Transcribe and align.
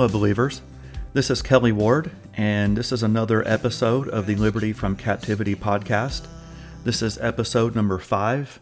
Hello, 0.00 0.10
believers. 0.10 0.62
This 1.12 1.28
is 1.28 1.42
Kelly 1.42 1.72
Ward, 1.72 2.10
and 2.32 2.74
this 2.74 2.90
is 2.90 3.02
another 3.02 3.46
episode 3.46 4.08
of 4.08 4.24
the 4.24 4.34
Liberty 4.34 4.72
from 4.72 4.96
Captivity 4.96 5.54
podcast. 5.54 6.26
This 6.84 7.02
is 7.02 7.18
episode 7.18 7.76
number 7.76 7.98
five, 7.98 8.60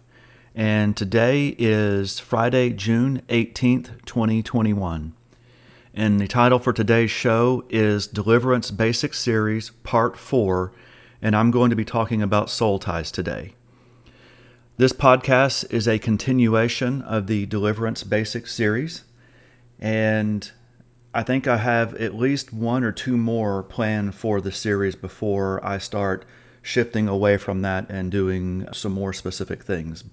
and 0.57 0.97
today 0.97 1.55
is 1.57 2.19
Friday, 2.19 2.71
June 2.71 3.23
18th, 3.29 4.05
2021. 4.05 5.13
And 5.95 6.19
the 6.19 6.27
title 6.27 6.59
for 6.59 6.73
today's 6.73 7.13
show 7.13 7.63
is 7.71 8.09
Deliverance 8.09 8.73
Basic 8.73 9.15
Series 9.15 9.71
Part 9.85 10.19
4, 10.19 10.73
and 11.23 11.37
I'm 11.37 11.53
going 11.53 11.71
to 11.71 11.77
be 11.77 11.85
talking 11.85 12.21
about 12.21 12.51
soul 12.51 12.81
ties 12.81 13.13
today. 13.13 13.55
This 14.77 14.93
podcast 14.93 15.73
is 15.73 15.87
a 15.87 16.01
continuation 16.01 17.01
of 17.03 17.29
the 17.29 17.47
Deliverance 17.47 18.03
Basic 18.03 18.49
series, 18.49 19.05
and 19.79 20.51
I 21.15 21.23
think 21.23 21.47
I 21.47 21.57
have 21.57 21.95
at 21.95 22.15
least 22.15 22.53
one 22.53 22.85
or 22.85 22.93
two 22.93 23.17
more 23.17 23.63
planned 23.63 24.15
for 24.15 24.41
the 24.41 24.53
series 24.53 24.95
before 24.95 25.65
I 25.65 25.79
start 25.79 26.25
shifting 26.61 27.09
away 27.09 27.39
from 27.39 27.63
that 27.63 27.89
and 27.89 28.11
doing 28.11 28.67
some 28.73 28.93
more 28.93 29.13
specific 29.13 29.63
things. 29.63 30.05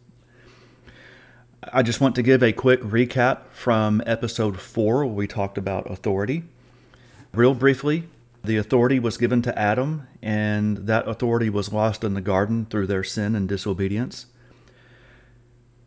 I 1.73 1.81
just 1.81 1.99
want 1.99 2.15
to 2.15 2.21
give 2.21 2.43
a 2.43 2.53
quick 2.53 2.81
recap 2.81 3.49
from 3.51 4.01
episode 4.05 4.59
four, 4.59 5.05
where 5.05 5.13
we 5.13 5.27
talked 5.27 5.57
about 5.57 5.89
authority. 5.89 6.43
Real 7.33 7.55
briefly, 7.55 8.07
the 8.43 8.57
authority 8.57 8.99
was 8.99 9.17
given 9.17 9.41
to 9.41 9.59
Adam, 9.59 10.07
and 10.21 10.77
that 10.77 11.07
authority 11.07 11.49
was 11.49 11.73
lost 11.73 12.03
in 12.03 12.13
the 12.13 12.21
garden 12.21 12.67
through 12.69 12.87
their 12.87 13.03
sin 13.03 13.35
and 13.35 13.49
disobedience. 13.49 14.27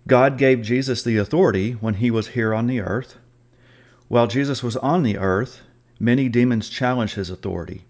God 0.06 0.36
gave 0.36 0.62
Jesus 0.62 1.02
the 1.02 1.16
authority 1.16 1.72
when 1.72 1.94
he 1.94 2.10
was 2.10 2.28
here 2.28 2.52
on 2.52 2.66
the 2.66 2.80
earth. 2.80 3.16
While 4.08 4.26
Jesus 4.26 4.62
was 4.62 4.76
on 4.78 5.02
the 5.02 5.18
earth, 5.18 5.60
many 6.00 6.28
demons 6.28 6.70
challenged 6.70 7.14
his 7.14 7.28
authority. 7.30 7.84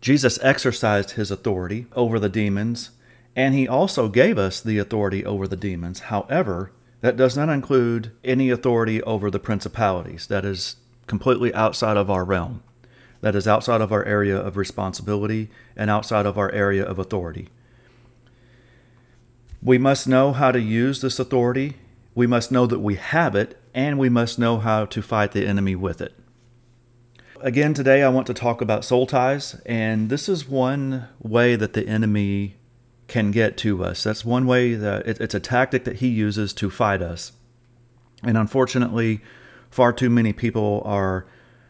Jesus 0.00 0.38
exercised 0.42 1.12
his 1.12 1.30
authority 1.30 1.86
over 1.96 2.18
the 2.18 2.28
demons, 2.28 2.90
and 3.34 3.54
he 3.54 3.66
also 3.66 4.08
gave 4.08 4.36
us 4.36 4.60
the 4.60 4.76
authority 4.78 5.24
over 5.24 5.48
the 5.48 5.56
demons. 5.56 6.00
However, 6.00 6.70
that 7.00 7.16
does 7.16 7.36
not 7.36 7.48
include 7.48 8.12
any 8.22 8.50
authority 8.50 9.02
over 9.02 9.30
the 9.30 9.38
principalities. 9.38 10.26
That 10.26 10.44
is 10.44 10.76
completely 11.06 11.52
outside 11.54 11.96
of 11.96 12.10
our 12.10 12.24
realm. 12.24 12.62
That 13.22 13.34
is 13.34 13.48
outside 13.48 13.80
of 13.80 13.92
our 13.92 14.04
area 14.04 14.36
of 14.36 14.58
responsibility 14.58 15.48
and 15.76 15.88
outside 15.88 16.26
of 16.26 16.36
our 16.36 16.52
area 16.52 16.84
of 16.84 16.98
authority. 16.98 17.48
We 19.62 19.78
must 19.78 20.06
know 20.06 20.34
how 20.34 20.52
to 20.52 20.60
use 20.60 21.00
this 21.00 21.18
authority. 21.18 21.78
We 22.14 22.26
must 22.26 22.52
know 22.52 22.66
that 22.66 22.80
we 22.80 22.96
have 22.96 23.34
it, 23.34 23.58
and 23.74 23.98
we 23.98 24.08
must 24.08 24.38
know 24.38 24.58
how 24.58 24.84
to 24.86 25.02
fight 25.02 25.32
the 25.32 25.46
enemy 25.46 25.74
with 25.74 26.00
it. 26.00 26.14
Again, 27.40 27.74
today 27.74 28.02
I 28.02 28.08
want 28.08 28.26
to 28.28 28.34
talk 28.34 28.62
about 28.62 28.84
soul 28.84 29.06
ties, 29.06 29.60
and 29.66 30.08
this 30.08 30.28
is 30.28 30.48
one 30.48 31.08
way 31.20 31.56
that 31.56 31.74
the 31.74 31.86
enemy 31.86 32.56
can 33.08 33.30
get 33.32 33.58
to 33.58 33.84
us. 33.84 34.04
That's 34.04 34.24
one 34.24 34.46
way 34.46 34.74
that 34.74 35.06
it, 35.06 35.20
it's 35.20 35.34
a 35.34 35.40
tactic 35.40 35.84
that 35.84 35.96
he 35.96 36.08
uses 36.08 36.54
to 36.54 36.70
fight 36.70 37.02
us. 37.02 37.32
And 38.22 38.38
unfortunately, 38.38 39.20
far 39.70 39.92
too 39.92 40.08
many 40.08 40.32
people 40.32 40.80
are 40.86 41.26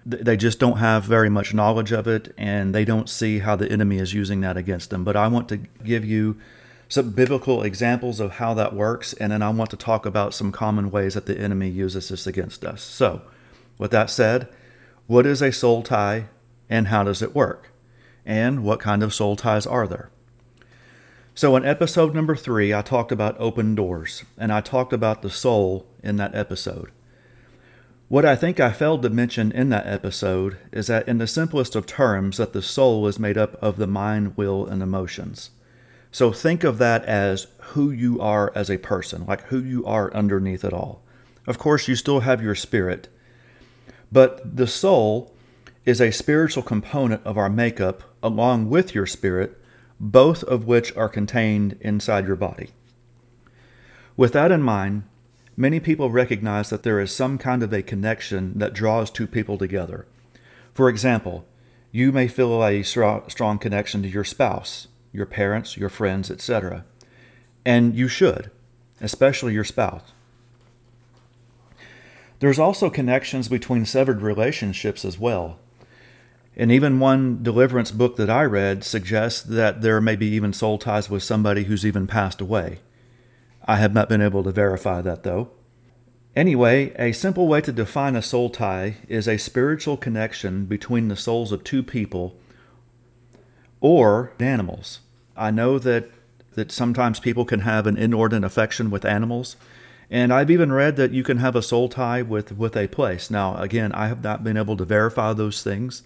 they 0.07 0.37
just 0.37 0.59
don't 0.59 0.77
have 0.77 1.05
very 1.05 1.31
much 1.31 1.55
knowledge 1.55 1.91
of 1.91 2.07
it 2.07 2.35
and 2.37 2.75
they 2.75 2.85
don't 2.85 3.09
see 3.09 3.39
how 3.39 3.57
the 3.57 3.71
enemy 3.73 3.97
is 3.97 4.13
using 4.13 4.43
that 4.43 4.55
against 4.55 4.91
them. 4.91 5.03
But 5.03 5.17
I 5.17 5.29
want 5.29 5.49
to 5.49 5.57
give 5.57 6.05
you 6.05 6.39
some 6.89 7.11
biblical 7.11 7.63
examples 7.63 8.21
of 8.21 8.33
how 8.33 8.55
that 8.55 8.75
works, 8.75 9.13
and 9.15 9.33
then 9.33 9.43
I 9.43 9.51
want 9.51 9.71
to 9.71 9.77
talk 9.77 10.07
about 10.07 10.35
some 10.35 10.53
common 10.53 10.91
ways 10.91 11.15
that 11.15 11.27
the 11.27 11.39
enemy 11.39 11.69
uses 11.69 12.09
this 12.09 12.27
against 12.27 12.65
us. 12.65 12.83
So, 12.83 13.23
with 13.79 13.91
that 13.91 14.11
said, 14.11 14.49
what 15.07 15.27
is 15.27 15.43
a 15.43 15.53
soul 15.53 15.83
tie 15.83 16.29
and 16.69 16.89
how 16.89 17.05
does 17.05 17.23
it 17.23 17.35
work? 17.35 17.73
And 18.25 18.65
what 18.65 18.81
kind 18.81 19.03
of 19.03 19.13
soul 19.13 19.37
ties 19.37 19.67
are 19.67 19.87
there? 19.87 20.11
So, 21.35 21.57
in 21.57 21.65
episode 21.65 22.15
number 22.15 22.37
three, 22.37 22.73
I 22.73 22.83
talked 22.83 23.11
about 23.11 23.37
open 23.41 23.75
doors, 23.75 24.25
and 24.39 24.53
I 24.53 24.61
talked 24.61 24.93
about 24.93 25.23
the 25.23 25.31
soul 25.31 25.87
in 26.03 26.17
that 26.17 26.35
episode. 26.35 26.91
What 28.09 28.25
I 28.25 28.37
think 28.37 28.61
I 28.61 28.71
failed 28.71 29.03
to 29.03 29.11
mention 29.11 29.51
in 29.51 29.71
that 29.71 29.87
episode 29.87 30.59
is 30.73 30.87
that, 30.87 31.09
in 31.09 31.19
the 31.19 31.27
simplest 31.27 31.75
of 31.75 31.87
terms, 31.87 32.37
that 32.37 32.53
the 32.53 32.63
soul 32.63 33.09
is 33.09 33.19
made 33.19 33.37
up 33.37 33.61
of 33.61 33.79
the 33.79 33.89
mind, 33.89 34.37
will, 34.37 34.67
and 34.67 34.83
emotions. 34.83 35.51
So 36.15 36.31
think 36.31 36.63
of 36.63 36.79
that 36.79 37.05
as 37.07 37.49
who 37.73 37.91
you 37.91 38.21
are 38.21 38.53
as 38.55 38.71
a 38.71 38.79
person, 38.79 39.27
like 39.27 39.41
who 39.47 39.59
you 39.59 39.85
are 39.85 40.15
underneath 40.15 40.65
it 40.65 40.73
all. 40.73 41.03
Of 41.45 41.59
course, 41.59 41.89
you 41.89 41.97
still 41.97 42.21
have 42.21 42.41
your 42.41 42.55
spirit, 42.55 43.09
but 44.13 44.57
the 44.57 44.69
soul 44.69 45.35
is 45.85 46.01
a 46.01 46.13
spiritual 46.13 46.63
component 46.63 47.27
of 47.27 47.37
our 47.37 47.51
makeup 47.51 48.05
along 48.23 48.71
with 48.71 48.95
your 48.95 49.07
spirit, 49.07 49.61
both 49.99 50.45
of 50.45 50.69
which 50.69 50.97
are 50.97 51.09
contained 51.09 51.77
inside 51.81 52.29
your 52.29 52.37
body. 52.37 52.71
With 54.17 54.35
that 54.35 54.53
in 54.53 54.63
mind, 54.63 55.03
many 55.57 55.81
people 55.81 56.11
recognize 56.11 56.71
that 56.71 56.85
there 56.85 57.01
is 57.01 57.13
some 57.13 57.39
kind 57.39 57.61
of 57.61 57.73
a 57.73 57.83
connection 57.83 58.57
that 58.61 58.73
draws 58.73 59.11
two 59.11 59.27
people 59.27 59.59
together. 59.59 60.07
For 60.75 60.89
example, 60.89 61.45
you 61.91 62.13
may 62.13 62.29
feel 62.29 62.63
a 62.63 62.85
strong 62.85 63.59
connection 63.59 64.03
to 64.03 64.09
your 64.09 64.23
spouse 64.23 64.87
your 65.15 65.27
parents, 65.27 65.77
your 65.77 65.89
friends, 65.89 66.31
etc. 66.31 66.85
And 67.65 67.95
you 67.95 68.09
should, 68.09 68.51
especially 69.01 69.55
your 69.55 69.65
spouse. 69.65 70.13
There's 72.41 72.59
also 72.59 72.91
connections 72.91 73.49
between 73.49 73.87
severed 73.87 74.21
relationships 74.21 75.05
as 75.05 75.19
well. 75.19 75.59
And 76.57 76.71
even 76.71 77.01
one 77.01 77.43
deliverance 77.43 77.91
book 77.91 78.17
that 78.17 78.29
I 78.29 78.43
read 78.43 78.85
suggests 78.85 79.43
that 79.43 79.83
there 79.83 80.01
may 80.01 80.17
be 80.17 80.27
even 80.27 80.53
soul 80.53 80.79
ties 80.79 81.09
with 81.09 81.23
somebody 81.23 81.65
who's 81.65 81.87
even 81.87 82.07
passed 82.07 82.41
away. 82.41 82.81
I 83.65 83.77
have 83.77 83.95
not 83.95 84.09
been 84.09 84.21
able 84.21 84.43
to 84.43 84.53
verify 84.53 85.01
that 85.01 85.23
though. 85.23 85.51
Anyway, 86.37 86.93
a 86.99 87.13
simple 87.13 87.47
way 87.47 87.61
to 87.61 87.73
define 87.73 88.17
a 88.17 88.23
soul 88.23 88.51
tie 88.51 88.97
is 89.09 89.29
a 89.29 89.39
spiritual 89.39 89.97
connection 89.97 90.67
between 90.67 91.07
the 91.07 91.17
souls 91.17 91.53
of 91.53 91.63
two 91.63 91.83
people 91.83 92.37
or 93.81 94.33
animals. 94.41 95.01
I 95.37 95.51
know 95.51 95.79
that 95.79 96.11
that 96.55 96.73
sometimes 96.73 97.21
people 97.21 97.45
can 97.45 97.61
have 97.61 97.87
an 97.87 97.97
inordinate 97.97 98.45
affection 98.45 98.91
with 98.91 99.05
animals. 99.05 99.57
And 100.11 100.33
I've 100.33 100.51
even 100.51 100.73
read 100.73 100.97
that 100.97 101.11
you 101.13 101.23
can 101.23 101.39
have 101.39 101.57
a 101.57 101.63
soul 101.63 101.89
tie 101.89 102.23
with, 102.23 102.57
with 102.57 102.77
a 102.77 102.89
place. 102.89 103.31
Now, 103.31 103.57
again, 103.57 103.93
I 103.93 104.09
have 104.09 104.23
not 104.23 104.45
been 104.45 104.57
able 104.57 104.77
to 104.77 104.85
verify 104.85 105.33
those 105.33 105.63
things. 105.63 106.03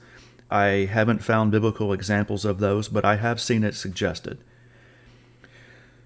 I 0.51 0.89
haven't 0.91 1.23
found 1.23 1.53
biblical 1.53 1.93
examples 1.93 2.45
of 2.45 2.59
those, 2.59 2.89
but 2.89 3.05
I 3.05 3.17
have 3.17 3.41
seen 3.41 3.65
it 3.65 3.75
suggested. 3.75 4.39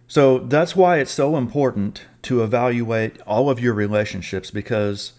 So 0.08 0.41
that's 0.41 0.75
why 0.75 0.99
it's 0.99 1.12
so 1.12 1.37
important 1.37 2.06
to 2.23 2.43
evaluate 2.43 3.20
all 3.23 3.49
of 3.49 3.61
your 3.61 3.73
relationships 3.73 4.50
because 4.50 5.12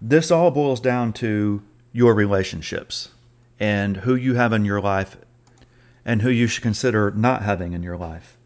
this 0.00 0.30
all 0.30 0.50
boils 0.50 0.80
down 0.80 1.12
to 1.14 1.62
your 1.92 2.14
relationships 2.14 3.08
and 3.58 3.98
who 3.98 4.14
you 4.14 4.34
have 4.34 4.52
in 4.52 4.64
your 4.64 4.80
life 4.80 5.16
and 6.04 6.22
who 6.22 6.30
you 6.30 6.46
should 6.46 6.62
consider 6.62 7.10
not 7.10 7.42
having 7.42 7.72
in 7.72 7.82
your 7.82 7.96
life. 7.96 8.36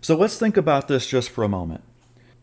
So 0.00 0.16
let's 0.16 0.38
think 0.38 0.56
about 0.56 0.88
this 0.88 1.06
just 1.06 1.30
for 1.30 1.44
a 1.44 1.48
moment. 1.48 1.82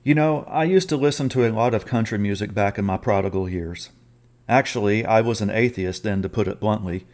You 0.04 0.14
know, 0.14 0.46
I 0.48 0.66
used 0.66 0.90
to 0.90 0.98
listen 0.98 1.30
to 1.30 1.46
a 1.46 1.52
lot 1.52 1.74
of 1.74 1.86
country 1.86 2.18
music 2.18 2.54
back 2.54 2.78
in 2.78 2.86
my 2.86 2.98
prodigal 2.98 3.50
years. 3.50 3.90
Actually, 4.48 5.06
I 5.06 5.22
was 5.22 5.42
an 5.42 5.50
atheist 5.50 6.04
then, 6.04 6.22
to 6.22 6.30
put 6.30 6.48
it 6.48 6.60
bluntly. 6.60 7.08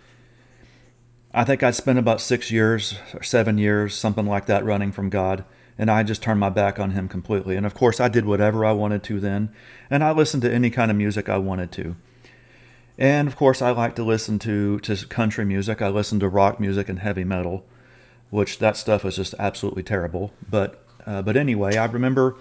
I 1.33 1.45
think 1.45 1.63
I'd 1.63 1.75
spent 1.75 1.99
about 1.99 2.19
six 2.19 2.51
years 2.51 2.97
or 3.13 3.23
seven 3.23 3.57
years, 3.57 3.95
something 3.95 4.25
like 4.25 4.47
that, 4.47 4.65
running 4.65 4.91
from 4.91 5.09
God, 5.09 5.45
and 5.77 5.89
I 5.89 6.03
just 6.03 6.21
turned 6.21 6.41
my 6.41 6.49
back 6.49 6.79
on 6.79 6.91
Him 6.91 7.07
completely. 7.07 7.55
And 7.55 7.65
of 7.65 7.73
course, 7.73 8.01
I 8.01 8.09
did 8.09 8.25
whatever 8.25 8.65
I 8.65 8.73
wanted 8.73 9.03
to 9.03 9.21
then, 9.21 9.53
and 9.89 10.03
I 10.03 10.11
listened 10.11 10.43
to 10.43 10.53
any 10.53 10.69
kind 10.69 10.91
of 10.91 10.97
music 10.97 11.29
I 11.29 11.37
wanted 11.37 11.71
to. 11.73 11.95
And 13.01 13.27
of 13.27 13.35
course, 13.35 13.63
I 13.63 13.71
like 13.71 13.95
to 13.95 14.03
listen 14.03 14.37
to, 14.39 14.79
to 14.81 15.07
country 15.07 15.43
music. 15.43 15.81
I 15.81 15.87
listen 15.87 16.19
to 16.19 16.29
rock 16.29 16.59
music 16.59 16.87
and 16.87 16.99
heavy 16.99 17.23
metal, 17.23 17.65
which 18.29 18.59
that 18.59 18.77
stuff 18.77 19.03
is 19.05 19.15
just 19.15 19.33
absolutely 19.39 19.81
terrible. 19.81 20.33
But 20.47 20.85
uh, 21.07 21.23
but 21.23 21.35
anyway, 21.35 21.77
I 21.77 21.85
remember 21.85 22.35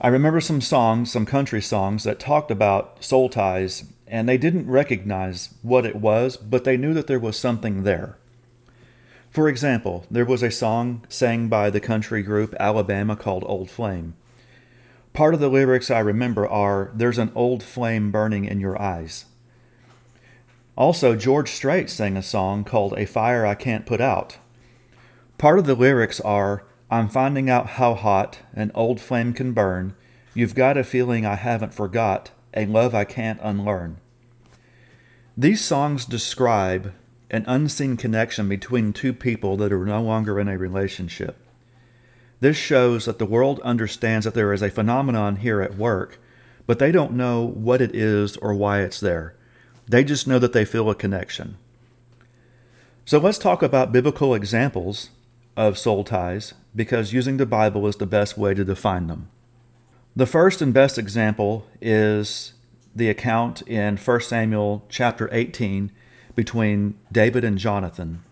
I 0.00 0.08
remember 0.08 0.40
some 0.40 0.62
songs, 0.62 1.12
some 1.12 1.26
country 1.26 1.60
songs 1.60 2.04
that 2.04 2.18
talked 2.18 2.50
about 2.50 3.04
soul 3.04 3.28
ties, 3.28 3.84
and 4.06 4.26
they 4.26 4.38
didn't 4.38 4.70
recognize 4.70 5.52
what 5.60 5.84
it 5.84 5.96
was, 5.96 6.38
but 6.38 6.64
they 6.64 6.78
knew 6.78 6.94
that 6.94 7.06
there 7.06 7.20
was 7.20 7.38
something 7.38 7.82
there. 7.82 8.16
For 9.28 9.50
example, 9.50 10.06
there 10.10 10.24
was 10.24 10.42
a 10.42 10.50
song 10.50 11.04
sang 11.10 11.48
by 11.48 11.68
the 11.68 11.78
country 11.78 12.22
group 12.22 12.54
Alabama 12.58 13.16
called 13.16 13.44
Old 13.46 13.68
Flame. 13.68 14.14
Part 15.12 15.34
of 15.34 15.40
the 15.40 15.50
lyrics 15.50 15.90
I 15.90 15.98
remember 15.98 16.48
are 16.48 16.90
There's 16.94 17.18
an 17.18 17.32
old 17.34 17.62
flame 17.62 18.10
burning 18.10 18.46
in 18.46 18.60
your 18.60 18.80
eyes. 18.80 19.26
Also, 20.78 21.16
George 21.16 21.50
Strait 21.50 21.90
sang 21.90 22.16
a 22.16 22.22
song 22.22 22.62
called 22.62 22.94
A 22.96 23.04
Fire 23.04 23.44
I 23.44 23.56
Can't 23.56 23.84
Put 23.84 24.00
Out. 24.00 24.38
Part 25.36 25.58
of 25.58 25.66
the 25.66 25.74
lyrics 25.74 26.20
are 26.20 26.62
I'm 26.88 27.08
finding 27.08 27.50
out 27.50 27.70
how 27.70 27.94
hot 27.94 28.38
an 28.54 28.70
old 28.76 29.00
flame 29.00 29.32
can 29.32 29.52
burn. 29.52 29.96
You've 30.34 30.54
got 30.54 30.76
a 30.76 30.84
feeling 30.84 31.26
I 31.26 31.34
haven't 31.34 31.74
forgot, 31.74 32.30
a 32.54 32.64
love 32.64 32.94
I 32.94 33.02
can't 33.02 33.40
unlearn. 33.42 33.96
These 35.36 35.64
songs 35.64 36.04
describe 36.04 36.92
an 37.28 37.44
unseen 37.48 37.96
connection 37.96 38.48
between 38.48 38.92
two 38.92 39.12
people 39.12 39.56
that 39.56 39.72
are 39.72 39.84
no 39.84 40.00
longer 40.00 40.38
in 40.38 40.46
a 40.46 40.56
relationship. 40.56 41.38
This 42.38 42.56
shows 42.56 43.06
that 43.06 43.18
the 43.18 43.26
world 43.26 43.58
understands 43.64 44.24
that 44.26 44.34
there 44.34 44.52
is 44.52 44.62
a 44.62 44.70
phenomenon 44.70 45.36
here 45.36 45.60
at 45.60 45.76
work, 45.76 46.20
but 46.68 46.78
they 46.78 46.92
don't 46.92 47.14
know 47.14 47.44
what 47.44 47.80
it 47.80 47.96
is 47.96 48.36
or 48.36 48.54
why 48.54 48.82
it's 48.82 49.00
there. 49.00 49.34
They 49.88 50.04
just 50.04 50.26
know 50.26 50.38
that 50.38 50.52
they 50.52 50.64
feel 50.64 50.90
a 50.90 50.94
connection. 50.94 51.56
So 53.04 53.18
let's 53.18 53.38
talk 53.38 53.62
about 53.62 53.90
biblical 53.90 54.34
examples 54.34 55.10
of 55.56 55.78
soul 55.78 56.04
ties 56.04 56.54
because 56.76 57.12
using 57.12 57.38
the 57.38 57.46
Bible 57.46 57.86
is 57.86 57.96
the 57.96 58.06
best 58.06 58.36
way 58.36 58.54
to 58.54 58.64
define 58.64 59.06
them. 59.06 59.30
The 60.14 60.26
first 60.26 60.60
and 60.60 60.74
best 60.74 60.98
example 60.98 61.66
is 61.80 62.52
the 62.94 63.08
account 63.08 63.62
in 63.62 63.96
1 63.96 64.20
Samuel 64.20 64.84
chapter 64.88 65.28
18 65.32 65.90
between 66.34 66.98
David 67.10 67.44
and 67.44 67.56
Jonathan. 67.56 68.22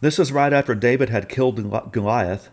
This 0.00 0.18
is 0.18 0.32
right 0.32 0.52
after 0.52 0.74
David 0.74 1.08
had 1.08 1.28
killed 1.28 1.92
Goliath, 1.92 2.50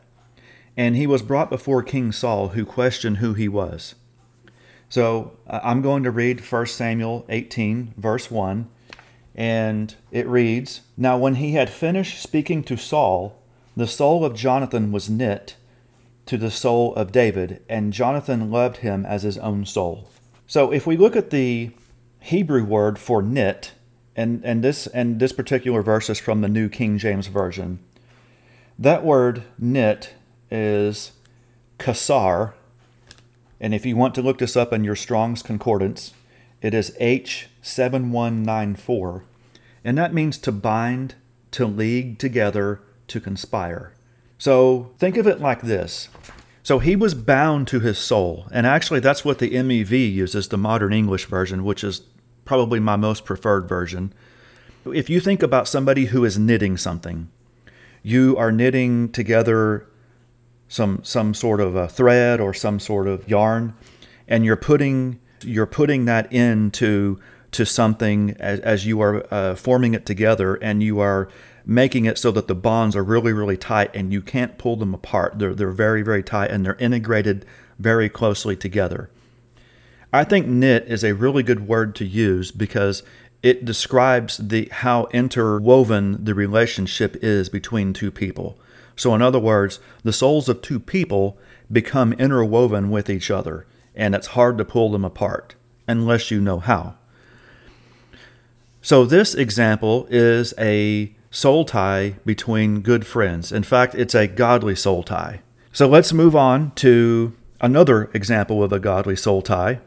and 0.78 0.96
he 0.96 1.08
was 1.08 1.22
brought 1.22 1.50
before 1.50 1.84
King 1.84 2.12
Saul, 2.12 2.50
who 2.50 2.66
questioned 2.66 3.18
who 3.18 3.34
he 3.34 3.48
was. 3.48 3.96
So 4.92 5.32
uh, 5.48 5.62
I'm 5.64 5.82
going 5.82 6.04
to 6.04 6.12
read 6.12 6.42
1 6.42 6.66
Samuel 6.66 7.26
18, 7.30 7.94
verse 7.96 8.30
1, 8.30 8.68
and 9.34 9.96
it 10.12 10.28
reads 10.28 10.82
Now, 10.98 11.18
when 11.18 11.36
he 11.36 11.54
had 11.54 11.70
finished 11.70 12.22
speaking 12.22 12.62
to 12.66 12.76
Saul, 12.76 13.42
the 13.78 13.88
soul 13.88 14.26
of 14.26 14.36
Jonathan 14.36 14.92
was 14.92 15.10
knit 15.10 15.56
to 16.26 16.38
the 16.38 16.52
soul 16.52 16.94
of 16.96 17.14
David, 17.14 17.64
and 17.70 17.94
Jonathan 17.94 18.52
loved 18.52 18.78
him 18.78 19.06
as 19.06 19.24
his 19.24 19.38
own 19.38 19.66
soul. 19.66 20.10
So 20.46 20.74
if 20.74 20.86
we 20.86 20.98
look 20.98 21.16
at 21.16 21.30
the 21.30 21.72
Hebrew 22.20 22.66
word 22.66 23.00
for 23.00 23.22
knit, 23.22 23.72
and, 24.14 24.44
and 24.44 24.62
this 24.62 24.88
and 24.88 25.22
this 25.22 25.32
particular 25.32 25.82
verse 25.82 26.10
is 26.10 26.20
from 26.20 26.42
the 26.42 26.50
New 26.50 26.68
King 26.68 26.98
James 26.98 27.28
Version, 27.28 27.80
that 28.78 29.06
word 29.06 29.44
knit 29.58 30.16
is 30.52 31.14
kasar, 31.80 32.56
and 33.62 33.74
if 33.74 33.86
you 33.86 33.96
want 33.96 34.14
to 34.16 34.22
look 34.22 34.40
this 34.40 34.58
up 34.58 34.74
in 34.74 34.84
your 34.84 34.98
Strong's 34.98 35.42
Concordance, 35.42 36.14
it 36.62 36.74
is 36.74 36.94
H7194, 37.00 39.22
and 39.86 39.98
that 39.98 40.14
means 40.14 40.38
to 40.40 40.52
bind, 40.52 41.16
to 41.52 41.66
league 41.66 42.20
together, 42.20 42.82
to 43.08 43.22
conspire. 43.22 43.94
So 44.38 44.92
think 44.98 45.16
of 45.16 45.28
it 45.28 45.40
like 45.40 45.62
this 45.62 46.10
so 46.64 46.80
he 46.80 46.96
was 46.96 47.14
bound 47.14 47.68
to 47.70 47.80
his 47.80 47.98
soul. 47.98 48.48
And 48.52 48.68
actually, 48.68 49.00
that's 49.00 49.26
what 49.26 49.40
the 49.40 49.52
MEV 49.52 50.14
uses, 50.14 50.48
the 50.48 50.58
modern 50.58 50.94
English 50.94 51.26
version, 51.26 51.64
which 51.64 51.84
is 51.84 52.02
probably 52.46 52.80
my 52.80 52.96
most 52.96 53.26
preferred 53.26 53.68
version. 53.68 54.14
If 54.86 55.10
you 55.10 55.20
think 55.20 55.42
about 55.42 55.68
somebody 55.68 56.06
who 56.06 56.24
is 56.24 56.38
knitting 56.38 56.78
something, 56.78 57.30
you 58.04 58.38
are 58.38 58.52
knitting 58.52 59.12
together 59.12 59.88
some 60.72 61.04
some 61.04 61.34
sort 61.34 61.60
of 61.60 61.76
a 61.76 61.90
thread 61.90 62.40
or 62.40 62.54
some 62.54 62.80
sort 62.80 63.06
of 63.06 63.28
yarn, 63.30 63.74
and 64.28 64.46
you're 64.46 64.56
putting 64.56 65.20
you're 65.44 65.66
putting 65.66 66.06
that 66.06 66.32
into 66.32 67.20
to 67.52 67.66
something 67.66 68.32
as, 68.40 68.62
as 68.62 68.86
you 68.86 69.02
are 69.02 69.26
uh, 69.34 69.54
forming 69.56 69.94
it 69.94 70.06
together, 70.06 70.56
and 70.56 70.82
you 70.82 71.00
are 71.00 71.28
making 71.66 72.06
it 72.06 72.18
so 72.18 72.32
that 72.32 72.48
the 72.48 72.56
bonds 72.56 72.96
are 72.96 73.04
really, 73.04 73.34
really 73.34 73.58
tight 73.58 73.94
and 73.94 74.12
you 74.12 74.22
can't 74.22 74.58
pull 74.58 74.76
them 74.78 74.94
apart. 74.94 75.38
They're, 75.38 75.54
they're 75.54 75.70
very, 75.70 76.02
very 76.02 76.24
tight 76.24 76.50
and 76.50 76.66
they're 76.66 76.76
integrated 76.76 77.46
very 77.78 78.10
closely 78.10 78.56
together. 78.56 79.12
I 80.12 80.24
think 80.24 80.48
knit 80.48 80.86
is 80.88 81.04
a 81.04 81.14
really 81.14 81.44
good 81.44 81.68
word 81.68 81.94
to 81.98 82.06
use 82.06 82.52
because 82.52 83.04
it 83.44 83.64
describes 83.64 84.38
the 84.38 84.70
how 84.72 85.08
interwoven 85.12 86.24
the 86.24 86.34
relationship 86.34 87.16
is 87.22 87.48
between 87.48 87.94
two 87.94 88.12
people. 88.12 88.58
So 89.02 89.16
in 89.16 89.22
other 89.24 89.40
words, 89.40 89.80
the 90.04 90.14
souls 90.14 90.48
of 90.48 90.62
two 90.62 90.80
people 90.80 91.36
become 91.72 92.14
interwoven 92.14 92.92
with 92.92 93.10
each 93.10 93.32
other, 93.32 93.66
and 93.96 94.14
it's 94.14 94.38
hard 94.38 94.60
to 94.60 94.64
pull 94.64 94.92
them 94.92 95.04
apart 95.04 95.56
unless 95.88 96.30
you 96.30 96.40
know 96.40 96.60
how. 96.60 96.98
So 98.84 99.04
this 99.04 99.34
example 99.34 100.06
is 100.12 100.54
a 100.56 101.16
soul 101.32 101.66
tie 101.66 102.18
between 102.28 102.82
good 102.82 103.08
friends. 103.08 103.52
In 103.52 103.64
fact, 103.64 103.96
it's 103.96 104.14
a 104.14 104.28
godly 104.28 104.76
soul 104.76 105.02
tie. 105.02 105.42
So 105.74 105.88
let's 105.88 106.14
move 106.14 106.36
on 106.36 106.70
to 106.76 107.36
another 107.60 108.12
example 108.14 108.64
of 108.64 108.72
a 108.72 108.80
godly 108.80 109.16
soul 109.16 109.42
tie. 109.42 109.80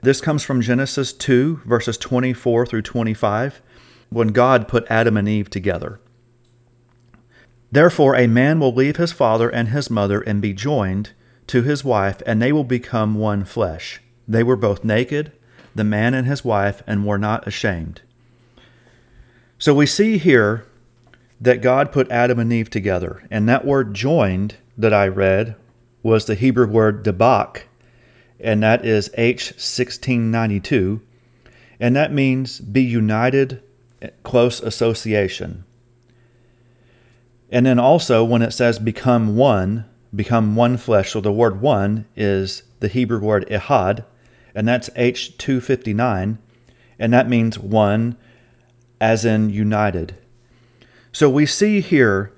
This 0.00 0.22
comes 0.22 0.42
from 0.42 0.62
Genesis 0.62 1.12
2, 1.12 1.64
verses 1.66 1.98
24 1.98 2.64
through 2.64 2.80
25, 2.80 3.60
when 4.08 4.28
God 4.28 4.68
put 4.68 4.86
Adam 4.88 5.18
and 5.18 5.28
Eve 5.28 5.50
together. 5.50 6.00
Therefore, 7.70 8.16
a 8.16 8.26
man 8.26 8.60
will 8.60 8.72
leave 8.72 8.96
his 8.96 9.12
father 9.12 9.50
and 9.50 9.68
his 9.68 9.90
mother 9.90 10.20
and 10.20 10.40
be 10.40 10.52
joined 10.52 11.10
to 11.48 11.62
his 11.62 11.84
wife, 11.84 12.22
and 12.26 12.40
they 12.40 12.52
will 12.52 12.64
become 12.64 13.14
one 13.14 13.44
flesh. 13.44 14.00
They 14.26 14.42
were 14.42 14.56
both 14.56 14.84
naked, 14.84 15.32
the 15.74 15.84
man 15.84 16.14
and 16.14 16.26
his 16.26 16.44
wife, 16.44 16.82
and 16.86 17.06
were 17.06 17.18
not 17.18 17.46
ashamed. 17.46 18.02
So 19.58 19.74
we 19.74 19.86
see 19.86 20.18
here 20.18 20.66
that 21.40 21.62
God 21.62 21.92
put 21.92 22.10
Adam 22.10 22.38
and 22.38 22.52
Eve 22.52 22.70
together. 22.70 23.26
And 23.30 23.48
that 23.48 23.64
word 23.64 23.94
joined 23.94 24.56
that 24.76 24.94
I 24.94 25.08
read 25.08 25.56
was 26.02 26.24
the 26.24 26.34
Hebrew 26.34 26.66
word 26.66 27.02
debak, 27.02 27.68
and 28.40 28.62
that 28.62 28.84
is 28.84 29.08
H1692. 29.10 31.00
And 31.80 31.94
that 31.96 32.12
means 32.12 32.60
be 32.60 32.82
united, 32.82 33.62
close 34.22 34.60
association. 34.60 35.64
And 37.50 37.66
then 37.66 37.78
also, 37.78 38.24
when 38.24 38.42
it 38.42 38.52
says 38.52 38.78
become 38.78 39.36
one, 39.36 39.86
become 40.14 40.56
one 40.56 40.76
flesh, 40.76 41.12
so 41.12 41.20
the 41.20 41.32
word 41.32 41.60
one 41.60 42.06
is 42.16 42.62
the 42.80 42.88
Hebrew 42.88 43.20
word 43.20 43.46
ihad, 43.48 44.04
and 44.54 44.66
that's 44.66 44.90
H259, 44.90 46.38
and 46.98 47.12
that 47.12 47.28
means 47.28 47.58
one 47.58 48.16
as 49.00 49.24
in 49.24 49.50
united. 49.50 50.16
So 51.12 51.30
we 51.30 51.46
see 51.46 51.80
here 51.80 52.32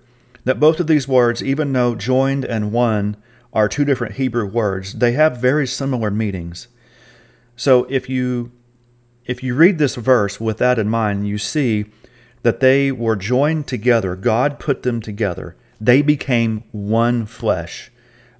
that 0.44 0.60
both 0.60 0.80
of 0.80 0.86
these 0.86 1.08
words, 1.08 1.42
even 1.42 1.72
though 1.72 1.94
joined 1.94 2.44
and 2.44 2.72
one 2.72 3.16
are 3.52 3.68
two 3.68 3.84
different 3.84 4.14
Hebrew 4.14 4.46
words, 4.46 4.94
they 4.94 5.12
have 5.12 5.38
very 5.38 5.66
similar 5.66 6.10
meanings. 6.10 6.68
So 7.56 7.84
if 7.84 8.08
you 8.08 8.52
if 9.26 9.42
you 9.42 9.54
read 9.54 9.78
this 9.78 9.94
verse 9.94 10.40
with 10.40 10.58
that 10.58 10.78
in 10.78 10.88
mind, 10.88 11.28
you 11.28 11.38
see 11.38 11.86
that 12.42 12.60
they 12.60 12.90
were 12.90 13.16
joined 13.16 13.66
together. 13.66 14.16
God 14.16 14.58
put 14.58 14.82
them 14.82 15.00
together. 15.00 15.56
They 15.80 16.02
became 16.02 16.64
one 16.72 17.26
flesh. 17.26 17.90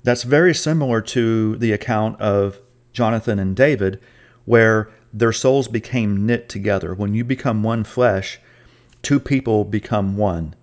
That's 0.03 0.23
very 0.23 0.55
similar 0.55 1.01
to 1.03 1.57
the 1.57 1.73
account 1.73 2.21
of 2.21 2.61
Jonathan 2.93 3.39
and 3.39 3.55
David, 3.55 4.01
where 4.45 4.91
their 5.13 5.33
souls 5.33 5.69
became 5.69 6.27
knit 6.27 6.49
together. 6.49 6.95
When 6.95 7.15
you 7.15 7.25
become 7.25 7.63
one 7.63 7.85
flesh, 7.85 8.41
two 9.03 9.21
people 9.21 9.65
become 9.65 10.17
one. 10.17 10.55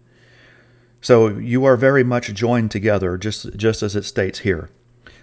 So 1.01 1.27
you 1.27 1.65
are 1.65 1.77
very 1.77 2.03
much 2.03 2.34
joined 2.34 2.72
together, 2.72 3.17
just, 3.17 3.56
just 3.56 3.84
as 3.84 3.96
it 3.96 4.03
states 4.03 4.39
here. 4.39 4.70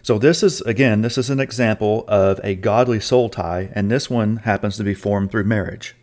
So 0.03 0.19
this 0.19 0.43
is, 0.43 0.61
again, 0.63 1.01
this 1.01 1.19
is 1.19 1.31
an 1.31 1.41
example 1.41 2.05
of 2.07 2.39
a 2.45 2.55
godly 2.55 3.01
soul 3.01 3.29
tie, 3.29 3.71
and 3.73 3.91
this 3.91 4.11
one 4.11 4.37
happens 4.39 4.77
to 4.77 4.85
be 4.85 4.95
formed 4.95 5.31
through 5.31 5.45
marriage. 5.45 5.97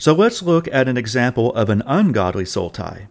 So 0.00 0.14
let's 0.14 0.42
look 0.42 0.66
at 0.72 0.88
an 0.88 0.96
example 0.96 1.52
of 1.52 1.68
an 1.68 1.82
ungodly 1.84 2.46
soul 2.46 2.70
tie. 2.70 3.08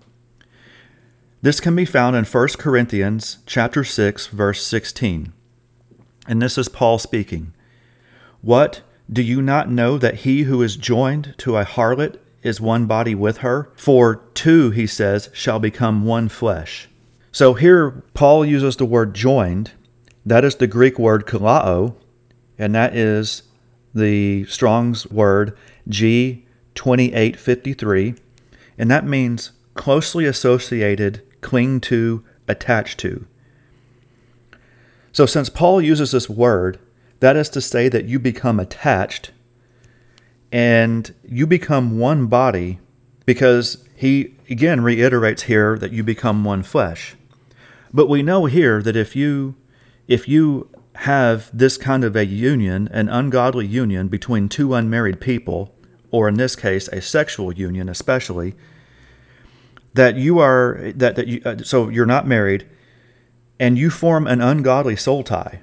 This 1.44 1.60
can 1.60 1.76
be 1.76 1.86
found 1.86 2.16
in 2.16 2.26
1 2.26 2.48
Corinthians 2.58 3.38
chapter 3.46 3.84
6 3.84 4.26
verse 4.26 4.66
16. 4.66 5.32
And 6.28 6.42
this 6.42 6.58
is 6.58 6.68
Paul 6.68 6.98
speaking. 6.98 7.54
What 8.42 8.82
do 9.12 9.22
you 9.22 9.40
not 9.40 9.70
know 9.70 10.00
that 10.00 10.22
he 10.22 10.44
who 10.44 10.64
is 10.64 10.76
joined 10.76 11.36
to 11.38 11.58
a 11.58 11.64
harlot 11.64 12.18
is 12.42 12.60
one 12.60 12.88
body 12.88 13.14
with 13.14 13.38
her. 13.38 13.72
For 13.76 14.24
two, 14.34 14.72
he 14.72 14.88
says, 14.88 15.30
shall 15.32 15.60
become 15.60 16.06
one 16.06 16.28
flesh. 16.28 16.90
So 17.32 17.54
here, 17.54 18.04
Paul 18.16 18.44
uses 18.44 18.78
the 18.78 18.86
word 18.86 19.14
joined. 19.14 19.74
That 20.26 20.44
is 20.44 20.56
the 20.56 20.66
Greek 20.66 20.98
word 20.98 21.28
kalao, 21.28 21.94
and 22.58 22.74
that 22.74 22.96
is 22.96 23.44
the 23.94 24.46
Strong's 24.46 25.06
word 25.06 25.56
G2853, 26.76 28.18
and 28.78 28.90
that 28.90 29.06
means 29.06 29.52
closely 29.74 30.26
associated, 30.26 31.22
cling 31.42 31.80
to, 31.82 32.24
attached 32.48 33.00
to. 33.00 33.26
So 35.12 35.26
since 35.26 35.50
Paul 35.50 35.82
uses 35.82 36.12
this 36.12 36.30
word, 36.30 36.80
that 37.20 37.36
is 37.36 37.50
to 37.50 37.62
say 37.62 37.90
that 37.90 38.06
you 38.06 38.20
become 38.20 38.60
attached 38.60 39.32
and 40.52 41.14
you 41.24 41.46
become 41.46 42.00
one 42.00 42.28
body 42.28 42.80
because 43.26 43.84
he 43.96 44.36
again 44.50 44.82
reiterates 44.82 45.44
here 45.44 45.78
that 45.78 45.92
you 45.92 46.04
become 46.04 46.44
one 46.44 46.64
flesh. 46.64 47.16
But 47.94 48.08
we 48.08 48.24
know 48.24 48.46
here 48.46 48.82
that 48.82 48.96
if 48.96 49.16
you 49.16 49.56
if 50.08 50.28
you 50.28 50.70
have 50.96 51.50
this 51.54 51.78
kind 51.78 52.04
of 52.04 52.16
a 52.16 52.26
union, 52.26 52.90
an 52.92 53.10
ungodly 53.10 53.66
union 53.66 54.08
between 54.08 54.50
two 54.50 54.74
unmarried 54.74 55.22
people, 55.22 55.74
or 56.12 56.28
in 56.28 56.36
this 56.36 56.56
case, 56.56 56.88
a 56.90 57.02
sexual 57.02 57.54
union, 57.54 57.90
especially, 57.90 58.56
that 59.94 60.16
you 60.16 60.40
are 60.40 60.92
that 60.96 61.16
that 61.16 61.28
you 61.28 61.42
uh, 61.46 61.58
so 61.58 61.90
you're 61.90 62.06
not 62.06 62.28
married, 62.28 62.68
and 63.60 63.78
you 63.78 63.90
form 63.90 64.28
an 64.28 64.42
ungodly 64.42 64.96
soul 64.96 65.24
tie. 65.24 65.62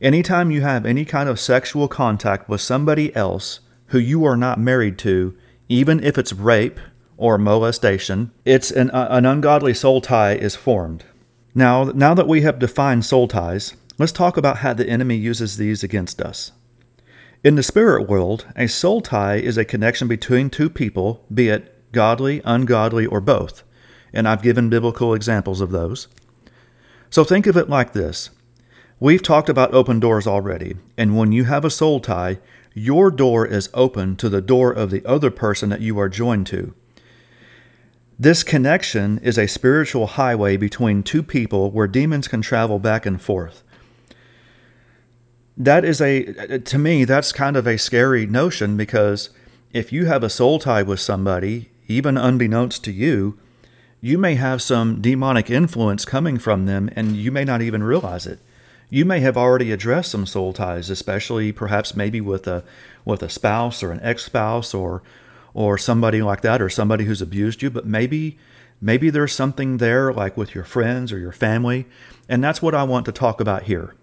Anytime 0.00 0.50
you 0.50 0.60
have 0.60 0.84
any 0.84 1.04
kind 1.04 1.28
of 1.28 1.40
sexual 1.40 1.88
contact 1.88 2.48
with 2.48 2.60
somebody 2.60 3.14
else 3.16 3.60
who 3.86 3.98
you 3.98 4.24
are 4.24 4.36
not 4.36 4.58
married 4.60 4.98
to, 4.98 5.36
even 5.68 6.02
if 6.02 6.18
it's 6.18 6.32
rape 6.32 6.78
or 7.16 7.38
molestation, 7.38 8.32
it's 8.44 8.70
an, 8.70 8.90
uh, 8.90 9.06
an 9.10 9.24
ungodly 9.24 9.72
soul 9.72 10.00
tie 10.00 10.34
is 10.34 10.56
formed. 10.56 11.04
Now, 11.54 11.84
now 11.84 12.12
that 12.14 12.26
we 12.26 12.42
have 12.42 12.58
defined 12.58 13.04
soul 13.04 13.28
ties, 13.28 13.74
let's 13.98 14.12
talk 14.12 14.36
about 14.36 14.58
how 14.58 14.74
the 14.74 14.88
enemy 14.88 15.16
uses 15.16 15.56
these 15.56 15.84
against 15.84 16.20
us. 16.20 16.52
In 17.44 17.56
the 17.56 17.62
spirit 17.62 18.08
world, 18.08 18.46
a 18.56 18.66
soul 18.66 19.02
tie 19.02 19.34
is 19.34 19.58
a 19.58 19.66
connection 19.66 20.08
between 20.08 20.48
two 20.48 20.70
people, 20.70 21.26
be 21.32 21.50
it 21.50 21.92
godly, 21.92 22.40
ungodly, 22.42 23.04
or 23.04 23.20
both. 23.20 23.64
And 24.14 24.26
I've 24.26 24.40
given 24.40 24.70
biblical 24.70 25.12
examples 25.12 25.60
of 25.60 25.70
those. 25.70 26.08
So 27.10 27.22
think 27.22 27.46
of 27.46 27.58
it 27.58 27.68
like 27.68 27.92
this 27.92 28.30
We've 28.98 29.22
talked 29.22 29.50
about 29.50 29.74
open 29.74 30.00
doors 30.00 30.26
already, 30.26 30.76
and 30.96 31.18
when 31.18 31.32
you 31.32 31.44
have 31.44 31.66
a 31.66 31.70
soul 31.70 32.00
tie, 32.00 32.38
your 32.72 33.10
door 33.10 33.46
is 33.46 33.68
open 33.74 34.16
to 34.16 34.30
the 34.30 34.40
door 34.40 34.72
of 34.72 34.90
the 34.90 35.04
other 35.04 35.30
person 35.30 35.68
that 35.68 35.82
you 35.82 35.98
are 35.98 36.08
joined 36.08 36.46
to. 36.46 36.72
This 38.18 38.42
connection 38.42 39.18
is 39.18 39.36
a 39.36 39.46
spiritual 39.46 40.06
highway 40.06 40.56
between 40.56 41.02
two 41.02 41.22
people 41.22 41.70
where 41.72 41.88
demons 41.88 42.26
can 42.26 42.40
travel 42.40 42.78
back 42.78 43.04
and 43.04 43.20
forth. 43.20 43.62
That 45.56 45.84
is 45.84 46.00
a, 46.00 46.58
to 46.58 46.78
me, 46.78 47.04
that's 47.04 47.32
kind 47.32 47.56
of 47.56 47.66
a 47.66 47.78
scary 47.78 48.26
notion 48.26 48.76
because 48.76 49.30
if 49.72 49.92
you 49.92 50.06
have 50.06 50.22
a 50.22 50.30
soul 50.30 50.58
tie 50.58 50.82
with 50.82 51.00
somebody, 51.00 51.70
even 51.86 52.16
unbeknownst 52.16 52.82
to 52.84 52.92
you, 52.92 53.38
you 54.00 54.18
may 54.18 54.34
have 54.34 54.60
some 54.60 55.00
demonic 55.00 55.50
influence 55.50 56.04
coming 56.04 56.38
from 56.38 56.66
them 56.66 56.90
and 56.96 57.16
you 57.16 57.30
may 57.30 57.44
not 57.44 57.62
even 57.62 57.82
realize 57.82 58.26
it 58.26 58.40
you 58.94 59.04
may 59.04 59.18
have 59.18 59.36
already 59.36 59.72
addressed 59.72 60.12
some 60.12 60.24
soul 60.24 60.52
ties, 60.52 60.90
especially 60.90 61.50
perhaps 61.50 61.96
maybe 61.96 62.20
with 62.20 62.46
a 62.46 62.62
with 63.04 63.22
a 63.22 63.28
spouse 63.28 63.82
or 63.82 63.90
an 63.90 64.00
ex-spouse 64.02 64.72
or 64.72 65.02
or 65.52 65.76
somebody 65.78 66.22
like 66.22 66.42
that 66.42 66.62
or 66.62 66.68
somebody 66.68 67.04
who's 67.04 67.20
abused 67.20 67.60
you, 67.60 67.70
but 67.70 67.86
maybe 67.86 68.38
maybe 68.80 69.10
there's 69.10 69.32
something 69.32 69.78
there 69.78 70.12
like 70.12 70.36
with 70.36 70.54
your 70.54 70.62
friends 70.62 71.12
or 71.12 71.18
your 71.18 71.32
family, 71.32 71.86
and 72.28 72.42
that's 72.42 72.62
what 72.62 72.74
I 72.74 72.84
want 72.84 73.04
to 73.06 73.12
talk 73.12 73.40
about 73.40 73.64
here. 73.64 73.94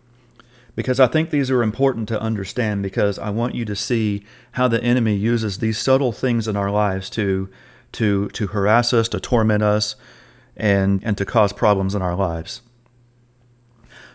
Because 0.75 0.99
I 0.99 1.07
think 1.07 1.29
these 1.29 1.51
are 1.51 1.63
important 1.63 2.07
to 2.09 2.21
understand 2.21 2.81
because 2.81 3.19
I 3.19 3.29
want 3.29 3.55
you 3.55 3.65
to 3.65 3.75
see 3.75 4.23
how 4.53 4.67
the 4.67 4.81
enemy 4.81 5.15
uses 5.15 5.57
these 5.57 5.77
subtle 5.77 6.11
things 6.11 6.47
in 6.47 6.55
our 6.55 6.71
lives 6.71 7.09
to 7.11 7.49
to 7.93 8.29
to 8.29 8.47
harass 8.47 8.93
us, 8.93 9.09
to 9.09 9.19
torment 9.19 9.63
us, 9.63 9.95
and 10.55 11.03
and 11.03 11.17
to 11.17 11.25
cause 11.25 11.51
problems 11.51 11.93
in 11.93 12.01
our 12.01 12.15
lives. 12.15 12.61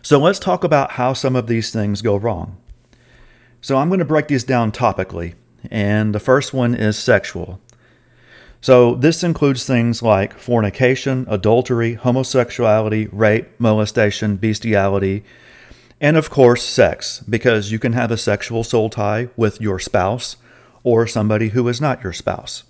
So 0.00 0.18
let's 0.18 0.38
talk 0.38 0.64
about 0.64 0.92
how 0.92 1.12
some 1.12 1.36
of 1.36 1.46
these 1.46 1.70
things 1.70 2.00
go 2.00 2.16
wrong. 2.16 2.56
So 3.60 3.76
I'm 3.76 3.88
going 3.88 3.98
to 3.98 4.04
break 4.04 4.28
these 4.28 4.44
down 4.44 4.70
topically, 4.70 5.34
and 5.70 6.14
the 6.14 6.20
first 6.20 6.54
one 6.54 6.74
is 6.74 6.96
sexual. 6.96 7.60
So 8.60 8.94
this 8.94 9.22
includes 9.22 9.66
things 9.66 10.02
like 10.02 10.38
fornication, 10.38 11.26
adultery, 11.28 11.94
homosexuality, 11.94 13.08
rape, 13.12 13.48
molestation, 13.58 14.36
bestiality, 14.36 15.24
and 16.00 16.16
of 16.16 16.30
course, 16.30 16.62
sex, 16.62 17.20
because 17.20 17.72
you 17.72 17.78
can 17.78 17.92
have 17.94 18.10
a 18.10 18.16
sexual 18.16 18.64
soul 18.64 18.90
tie 18.90 19.28
with 19.36 19.60
your 19.60 19.78
spouse 19.78 20.36
or 20.82 21.06
somebody 21.06 21.48
who 21.50 21.66
is 21.68 21.80
not 21.80 22.02
your 22.04 22.12
spouse. 22.12 22.64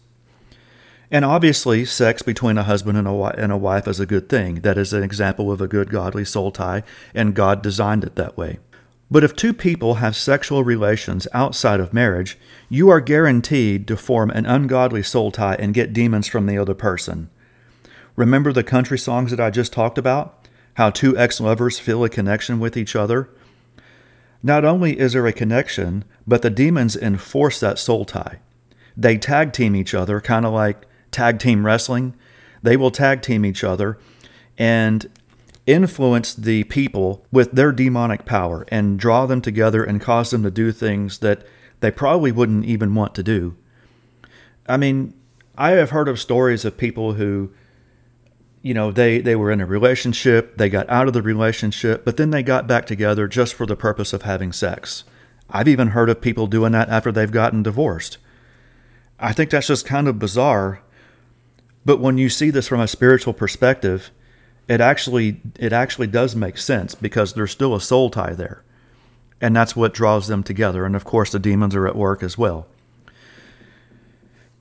And 1.11 1.25
obviously, 1.25 1.85
sex 1.85 2.23
between 2.23 2.59
a 2.59 2.64
husband 2.64 2.99
and 2.99 3.06
a, 3.52 3.56
wife 3.56 3.87
is 3.87 4.00
a 4.00 4.06
good 4.06 4.28
thing. 4.28 4.56
That 4.56 4.78
is 4.78 4.92
an 4.92 5.02
example 5.02 5.52
of 5.52 5.61
a 5.61 5.68
good 5.68 5.90
godly 5.90 6.25
soul 6.25 6.50
tie, 6.50 6.83
and 7.14 7.35
God 7.35 7.62
designed 7.62 8.04
it 8.04 8.16
that 8.16 8.37
way. 8.37 8.59
But 9.09 9.23
if 9.23 9.37
two 9.37 9.52
people 9.52 9.95
have 9.95 10.16
sexual 10.16 10.64
relations 10.64 11.28
outside 11.33 11.78
of 11.78 11.95
marriage, 11.95 12.37
you 12.68 12.88
are 12.88 13.00
guaranteed 13.00 13.87
to 13.87 13.97
form 13.97 14.30
an 14.30 14.47
ungodly 14.47 15.04
soul 15.04 15.30
tie 15.30 15.54
and 15.61 15.75
get 15.75 15.92
demons 15.92 16.26
from 16.26 16.47
the 16.47 16.59
other 16.59 16.75
person. 16.75 17.30
Remember 18.16 18.52
the 18.52 18.64
country 18.64 18.99
songs 18.99 19.30
that 19.30 19.40
I 19.40 19.50
just 19.50 19.73
talked 19.73 19.99
about? 19.99 20.36
How 20.76 20.90
two 20.90 21.16
ex 21.16 21.40
lovers 21.40 21.78
feel 21.78 22.04
a 22.04 22.11
connection 22.11 22.61
with 22.61 22.76
each 22.76 22.95
other? 22.95 23.30
Not 24.42 24.64
only 24.64 24.99
is 24.99 25.14
there 25.14 25.26
a 25.26 25.33
connection, 25.33 26.04
but 26.26 26.42
the 26.42 26.50
demons 26.50 26.97
enforce 26.97 27.59
that 27.61 27.78
soul 27.78 28.04
tie. 28.04 28.40
They 28.95 29.16
tag 29.16 29.52
team 29.52 29.75
each 29.75 29.95
other, 29.95 30.21
kind 30.21 30.45
of 30.45 30.52
like 30.52 30.85
tag 31.11 31.38
team 31.38 31.64
wrestling. 31.64 32.14
They 32.62 32.76
will 32.76 32.90
tag 32.90 33.23
team 33.23 33.47
each 33.47 33.64
other 33.64 33.99
and 34.59 35.09
influence 35.66 36.35
the 36.35 36.64
people 36.64 37.25
with 37.33 37.52
their 37.52 37.73
demonic 37.73 38.26
power 38.26 38.66
and 38.68 38.99
draw 38.99 39.25
them 39.25 39.40
together 39.40 39.83
and 39.83 40.00
cause 40.00 40.30
them 40.30 40.42
to 40.42 40.50
do 40.50 40.73
things 40.73 41.18
that 41.18 41.42
they 41.80 41.90
probably 41.90 42.33
wouldn't 42.33 42.66
even 42.66 42.95
want 42.95 43.14
to 43.14 43.23
do. 43.23 43.56
I 44.68 44.76
mean, 44.76 45.14
I 45.56 45.71
have 45.73 45.90
heard 45.90 46.09
of 46.09 46.21
stories 46.21 46.66
of 46.66 46.76
people 46.76 47.14
who, 47.14 47.50
you 48.67 48.75
know, 48.75 48.91
they, 48.91 49.21
they 49.21 49.37
were 49.37 49.51
in 49.51 49.61
a 49.61 49.67
relationship, 49.67 50.57
they 50.57 50.69
got 50.69 50.89
out 50.91 51.07
of 51.07 51.15
the 51.15 51.23
relationship, 51.23 52.05
but 52.05 52.17
then 52.17 52.31
they 52.31 52.43
got 52.43 52.67
back 52.67 52.87
together 52.87 53.29
just 53.29 53.55
for 53.55 53.67
the 53.67 53.77
purpose 53.77 54.13
of 54.13 54.23
having 54.23 54.53
sex. 54.53 55.05
I've 55.49 55.69
even 55.69 55.89
heard 55.89 56.11
of 56.11 56.21
people 56.21 56.47
doing 56.47 56.73
that 56.73 56.89
after 56.89 57.13
they've 57.13 57.31
gotten 57.31 57.63
divorced. 57.63 58.19
I 59.21 59.33
think 59.33 59.51
that's 59.51 59.69
just 59.69 59.87
kind 59.87 60.09
of 60.09 60.19
bizarre 60.19 60.83
but 61.87 62.01
when 62.01 62.19
you 62.19 62.29
see 62.29 62.51
this 62.51 62.67
from 62.67 62.81
a 62.81 62.89
spiritual 62.89 63.33
perspective, 63.33 64.11
it 64.67 64.81
actually 64.81 65.41
it 65.57 65.73
actually 65.73 66.09
does 66.09 66.35
make 66.35 66.59
sense 66.59 66.97
because 66.97 67.33
there's 67.33 67.53
still 67.53 67.77
a 67.77 67.81
soul 67.81 68.11
tie 68.11 68.35
there. 68.35 68.65
And 69.41 69.55
that's 69.55 69.77
what 69.77 69.95
draws 69.95 70.27
them 70.27 70.43
together. 70.43 70.85
And 70.85 70.97
of 70.97 71.05
course 71.05 71.31
the 71.31 71.39
demons 71.39 71.77
are 71.77 71.87
at 71.87 71.95
work 71.95 72.25
as 72.25 72.37
well. 72.37 72.67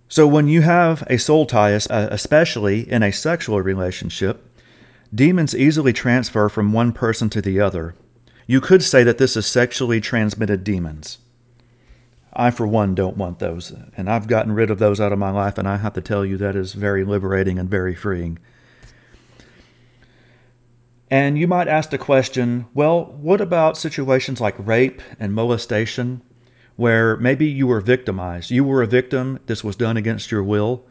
So 0.08 0.28
when 0.28 0.48
you 0.48 0.62
have 0.62 1.04
a 1.08 1.18
soul 1.18 1.46
tie, 1.46 1.74
uh, 1.74 1.80
especially 2.12 2.90
in 2.90 3.04
a 3.04 3.12
sexual 3.12 3.62
relationship, 3.62 4.46
demons 5.14 5.56
easily 5.56 5.94
transfer 5.94 6.50
from 6.50 6.74
one 6.74 6.92
person 6.92 7.30
to 7.32 7.42
the 7.42 7.60
other. 7.60 7.96
You 8.48 8.62
could 8.62 8.84
say 8.84 9.04
that 9.04 9.18
this 9.18 9.36
is 9.36 9.46
sexually 9.46 10.00
transmitted 10.00 10.64
demons. 10.64 11.18
I, 12.34 12.52
for 12.52 12.68
one, 12.68 12.94
don't 12.94 13.18
want 13.18 13.40
those. 13.40 13.74
And 13.96 14.10
I've 14.10 14.28
gotten 14.28 14.52
rid 14.52 14.70
of 14.70 14.78
those 14.78 15.00
out 15.00 15.14
of 15.14 15.20
my 15.20 15.32
life, 15.32 15.58
and 15.58 15.68
I 15.68 15.78
have 15.78 15.94
to 15.94 16.02
tell 16.02 16.26
you 16.26 16.38
that 16.38 16.56
is 16.56 16.74
very 16.74 17.04
liberating 17.04 17.58
and 17.58 17.70
very 17.70 17.96
freeing. 17.96 18.38
And 21.10 21.38
you 21.38 21.48
might 21.48 21.68
ask 21.68 21.92
the 21.92 21.98
question 21.98 22.66
well, 22.74 23.06
what 23.06 23.40
about 23.40 23.78
situations 23.78 24.42
like 24.42 24.56
rape 24.58 25.02
and 25.20 25.34
molestation, 25.34 26.22
where 26.76 27.18
maybe 27.18 27.46
you 27.46 27.68
were 27.68 27.82
victimized? 27.82 28.52
You 28.52 28.64
were 28.64 28.82
a 28.82 28.88
victim, 28.88 29.40
this 29.46 29.64
was 29.64 29.76
done 29.76 29.98
against 29.98 30.32
your 30.32 30.44
will. 30.44 30.84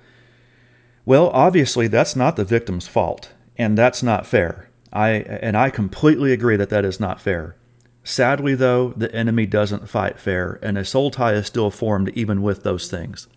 Well, 1.05 1.29
obviously, 1.31 1.87
that's 1.87 2.17
not 2.17 2.37
the 2.37 2.45
victim's 2.45 2.89
fault, 2.89 3.33
and 3.57 3.77
that's 3.77 4.03
not 4.03 4.27
fair. 4.27 4.71
I, 4.93 5.09
and 5.11 5.57
I 5.57 5.71
completely 5.71 6.33
agree 6.33 6.57
that 6.57 6.71
that 6.71 6.85
is 6.85 7.01
not 7.01 7.21
fair. 7.21 7.57
Sadly, 8.05 8.55
though, 8.55 8.95
the 8.97 9.15
enemy 9.15 9.47
doesn't 9.47 9.89
fight 9.89 10.19
fair, 10.19 10.59
and 10.63 10.79
a 10.79 10.85
soul 10.85 11.11
tie 11.11 11.33
is 11.33 11.47
still 11.47 11.71
formed 11.71 12.11
even 12.11 12.43
with 12.43 12.63
those 12.63 12.91
things. 12.91 13.29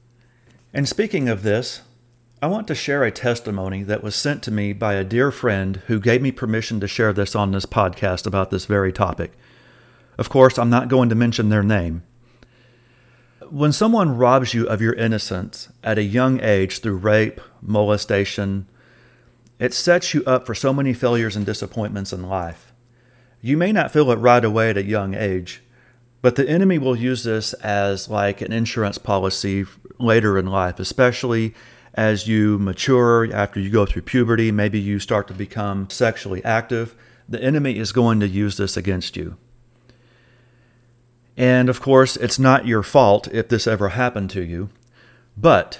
And 0.73 0.87
speaking 0.87 1.29
of 1.29 1.43
this, 1.43 1.81
I 2.41 2.47
want 2.47 2.67
to 2.67 2.75
share 2.75 3.03
a 3.03 3.11
testimony 3.11 3.81
that 3.83 4.03
was 4.03 4.15
sent 4.15 4.43
to 4.43 4.51
me 4.51 4.71
by 4.71 4.93
a 4.93 5.03
dear 5.03 5.31
friend 5.31 5.77
who 5.87 5.99
gave 5.99 6.21
me 6.21 6.31
permission 6.31 6.79
to 6.81 6.87
share 6.87 7.11
this 7.11 7.35
on 7.35 7.51
this 7.51 7.65
podcast 7.65 8.27
about 8.27 8.51
this 8.51 8.65
very 8.65 8.93
topic. 8.93 9.31
Of 10.17 10.29
course, 10.29 10.59
I'm 10.59 10.69
not 10.69 10.87
going 10.87 11.09
to 11.09 11.15
mention 11.15 11.49
their 11.49 11.63
name. 11.63 12.03
When 13.51 13.71
someone 13.71 14.17
robs 14.17 14.53
you 14.53 14.67
of 14.67 14.81
your 14.81 14.93
innocence 14.93 15.69
at 15.83 15.97
a 15.97 16.03
young 16.03 16.41
age 16.41 16.79
through 16.79 16.97
rape, 16.97 17.39
molestation, 17.61 18.67
it 19.59 19.73
sets 19.73 20.13
you 20.13 20.23
up 20.25 20.45
for 20.45 20.53
so 20.53 20.73
many 20.73 20.93
failures 20.93 21.35
and 21.35 21.45
disappointments 21.45 22.11
in 22.11 22.27
life. 22.27 22.73
You 23.41 23.55
may 23.55 23.71
not 23.71 23.91
feel 23.91 24.11
it 24.11 24.17
right 24.17 24.43
away 24.43 24.69
at 24.69 24.77
a 24.77 24.83
young 24.83 25.13
age, 25.13 25.63
but 26.21 26.35
the 26.35 26.49
enemy 26.49 26.77
will 26.77 26.95
use 26.95 27.23
this 27.23 27.53
as 27.53 28.09
like 28.09 28.41
an 28.41 28.51
insurance 28.51 28.97
policy 28.97 29.65
later 29.97 30.37
in 30.37 30.47
life, 30.47 30.79
especially 30.79 31.53
as 31.93 32.27
you 32.27 32.59
mature, 32.59 33.33
after 33.33 33.59
you 33.59 33.69
go 33.69 33.85
through 33.85 34.03
puberty, 34.03 34.51
maybe 34.51 34.79
you 34.79 34.99
start 34.99 35.27
to 35.29 35.33
become 35.33 35.89
sexually 35.89 36.43
active. 36.43 36.95
The 37.29 37.41
enemy 37.41 37.77
is 37.77 37.91
going 37.91 38.19
to 38.19 38.27
use 38.27 38.57
this 38.57 38.77
against 38.77 39.15
you. 39.15 39.37
And 41.37 41.69
of 41.69 41.79
course, 41.79 42.17
it's 42.17 42.39
not 42.39 42.65
your 42.65 42.81
fault 42.81 43.27
if 43.31 43.47
this 43.47 43.67
ever 43.67 43.89
happened 43.89 44.31
to 44.31 44.43
you, 44.43 44.69
but 45.37 45.79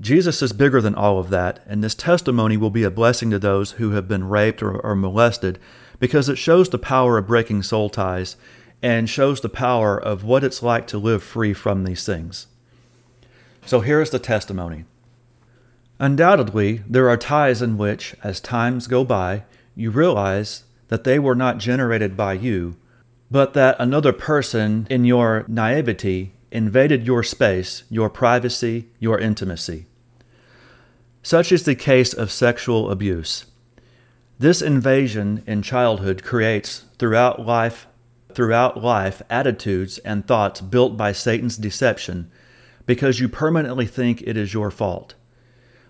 Jesus 0.00 0.42
is 0.42 0.52
bigger 0.52 0.80
than 0.80 0.94
all 0.94 1.18
of 1.18 1.30
that, 1.30 1.62
and 1.66 1.84
this 1.84 1.94
testimony 1.94 2.56
will 2.56 2.70
be 2.70 2.82
a 2.82 2.90
blessing 2.90 3.30
to 3.30 3.38
those 3.38 3.72
who 3.72 3.92
have 3.92 4.08
been 4.08 4.28
raped 4.28 4.62
or, 4.62 4.80
or 4.80 4.96
molested 4.96 5.58
because 6.00 6.28
it 6.28 6.38
shows 6.38 6.68
the 6.68 6.78
power 6.78 7.18
of 7.18 7.26
breaking 7.26 7.62
soul 7.62 7.88
ties 7.88 8.36
and 8.82 9.08
shows 9.08 9.40
the 9.40 9.48
power 9.48 10.00
of 10.00 10.24
what 10.24 10.42
it's 10.42 10.62
like 10.62 10.86
to 10.86 10.98
live 10.98 11.22
free 11.22 11.52
from 11.52 11.84
these 11.84 12.04
things. 12.04 12.46
So 13.66 13.80
here 13.80 14.00
is 14.00 14.10
the 14.10 14.18
testimony. 14.18 14.86
Undoubtedly, 15.98 16.82
there 16.88 17.10
are 17.10 17.18
ties 17.18 17.60
in 17.60 17.76
which, 17.76 18.16
as 18.24 18.40
times 18.40 18.86
go 18.86 19.04
by, 19.04 19.44
you 19.76 19.90
realize 19.90 20.64
that 20.88 21.04
they 21.04 21.18
were 21.18 21.34
not 21.34 21.58
generated 21.58 22.16
by 22.16 22.32
you, 22.32 22.76
but 23.30 23.54
that 23.54 23.76
another 23.78 24.12
person, 24.12 24.86
in 24.90 25.04
your 25.04 25.44
naivety, 25.46 26.32
invaded 26.50 27.06
your 27.06 27.22
space, 27.22 27.84
your 27.88 28.10
privacy, 28.10 28.88
your 28.98 29.18
intimacy. 29.18 29.86
Such 31.22 31.52
is 31.52 31.64
the 31.64 31.74
case 31.74 32.12
of 32.12 32.32
sexual 32.32 32.90
abuse. 32.90 33.44
This 34.38 34.62
invasion 34.62 35.44
in 35.46 35.62
childhood 35.62 36.22
creates 36.22 36.84
throughout 36.98 37.44
life 37.44 37.86
throughout 38.34 38.82
life 38.82 39.22
attitudes 39.28 39.98
and 39.98 40.26
thoughts 40.26 40.60
built 40.60 40.96
by 40.96 41.12
Satan's 41.12 41.56
deception 41.56 42.30
because 42.86 43.20
you 43.20 43.28
permanently 43.28 43.86
think 43.86 44.22
it 44.22 44.36
is 44.36 44.54
your 44.54 44.70
fault. 44.70 45.14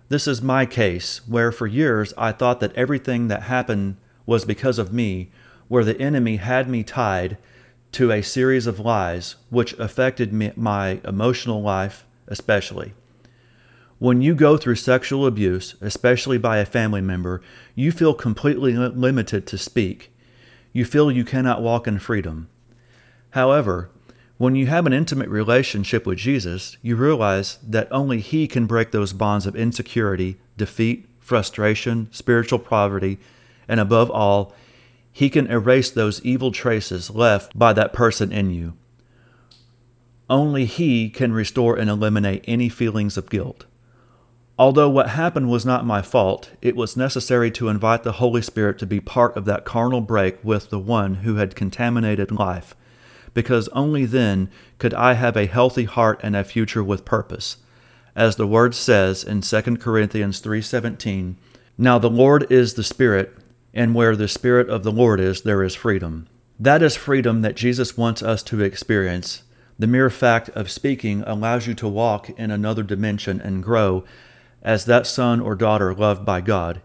This 0.09 0.27
is 0.27 0.43
my 0.43 0.67
case, 0.67 1.21
where 1.29 1.53
for 1.53 1.67
years 1.67 2.13
I 2.19 2.33
thought 2.33 2.61
that 2.61 2.75
everything 2.75 3.29
that 3.29 3.45
happened 3.45 3.97
was 4.27 4.45
because 4.45 4.79
of 4.79 4.93
me, 4.93 5.31
where 5.71 5.85
the 5.85 5.99
enemy 6.01 6.35
had 6.35 6.69
me 6.69 6.83
tied 6.83 7.39
to 7.93 8.11
a 8.11 8.23
series 8.23 8.67
of 8.67 8.81
lies 8.81 9.37
which 9.51 9.73
affected 9.75 10.33
me, 10.33 10.51
my 10.57 11.01
emotional 11.05 11.63
life 11.63 12.05
especially. 12.27 12.93
When 14.01 14.21
you 14.21 14.35
go 14.35 14.57
through 14.57 14.75
sexual 14.75 15.29
abuse, 15.29 15.77
especially 15.81 16.39
by 16.39 16.59
a 16.59 16.67
family 16.67 17.01
member, 17.01 17.41
you 17.77 17.93
feel 17.93 18.15
completely 18.15 18.75
limited 18.75 19.47
to 19.47 19.57
speak. 19.57 20.13
You 20.73 20.85
feel 20.85 21.13
you 21.13 21.25
cannot 21.25 21.63
walk 21.63 21.87
in 21.87 22.01
freedom. 22.01 22.49
However, 23.31 23.91
when 24.39 24.57
you 24.57 24.67
have 24.67 24.87
an 24.87 24.93
intimate 24.93 25.29
relationship 25.29 26.05
with 26.05 26.19
Jesus, 26.19 26.79
you 26.83 26.97
realize 26.97 27.59
that 27.63 27.87
only 27.93 28.19
He 28.19 28.49
can 28.49 28.67
break 28.67 28.91
those 28.91 29.13
bonds 29.13 29.47
of 29.47 29.55
insecurity, 29.55 30.37
defeat, 30.57 31.07
frustration, 31.21 32.09
spiritual 32.11 32.59
poverty, 32.59 33.21
and 33.69 33.79
above 33.79 34.11
all, 34.11 34.53
He 35.13 35.31
can 35.31 35.47
erase 35.49 35.91
those 35.91 36.23
evil 36.23 36.53
traces 36.53 37.11
left 37.11 37.59
by 37.59 37.73
that 37.73 37.93
person 37.93 38.33
in 38.33 38.51
you. 38.51 38.75
Only 40.29 40.65
He 40.65 41.11
can 41.11 41.33
restore 41.33 41.77
and 41.77 41.91
eliminate 41.91 42.45
any 42.47 42.69
feelings 42.69 43.17
of 43.17 43.31
guilt. 43.31 43.67
Although 44.59 44.91
what 44.91 45.09
happened 45.09 45.49
was 45.49 45.65
not 45.65 45.87
my 45.87 46.03
fault, 46.03 46.51
it 46.61 46.77
was 46.77 46.97
necessary 46.97 47.51
to 47.53 47.69
invite 47.69 48.03
the 48.03 48.13
Holy 48.13 48.43
Spirit 48.43 48.79
to 48.79 48.87
be 48.87 49.01
part 49.01 49.35
of 49.37 49.47
that 49.47 49.65
carnal 49.65 50.03
break 50.03 50.39
with 50.45 50.69
the 50.69 50.79
one 50.79 51.17
who 51.17 51.37
had 51.37 51.57
contaminated 51.57 52.31
life, 52.31 52.77
because 53.33 53.69
only 53.69 54.05
then 54.05 54.51
could 54.79 54.93
I 54.93 55.15
have 55.15 55.37
a 55.37 55.47
healthy 55.47 55.85
heart 55.85 56.21
and 56.23 56.37
a 56.37 56.45
future 56.45 56.85
with 56.85 57.07
purpose. 57.07 57.57
As 58.15 58.37
the 58.37 58.47
word 58.47 58.75
says 58.75 59.25
in 59.25 59.41
2 59.41 59.81
Corinthians 59.81 60.41
3:17, 60.41 61.37
"Now 61.79 61.99
the 61.99 62.11
Lord 62.11 62.47
is 62.53 62.75
the 62.75 62.85
Spirit, 62.85 63.35
and 63.73 63.95
where 63.95 64.17
the 64.17 64.29
Spirit 64.29 64.69
of 64.69 64.83
the 64.83 64.93
Lord 64.93 65.21
is, 65.21 65.43
there 65.43 65.63
is 65.63 65.75
freedom." 65.75 66.27
That 66.59 66.83
is 66.83 66.97
freedom 66.97 67.43
that 67.43 67.57
Jesus 67.57 67.97
wants 67.97 68.23
us 68.23 68.43
to 68.45 68.61
experience. 68.61 69.43
The 69.79 69.87
mere 69.87 70.11
fact 70.11 70.51
of 70.51 70.71
speaking 70.71 71.25
allows 71.27 71.67
you 71.67 71.75
to 71.75 71.89
walk 71.89 72.29
in 72.39 72.51
another 72.51 72.83
dimension 72.83 73.41
and 73.41 73.63
grow 73.63 74.05
as 74.63 74.85
that 74.85 75.07
son 75.07 75.41
or 75.41 75.55
daughter 75.55 75.95
loved 75.95 76.27
by 76.27 76.43
God. 76.43 76.83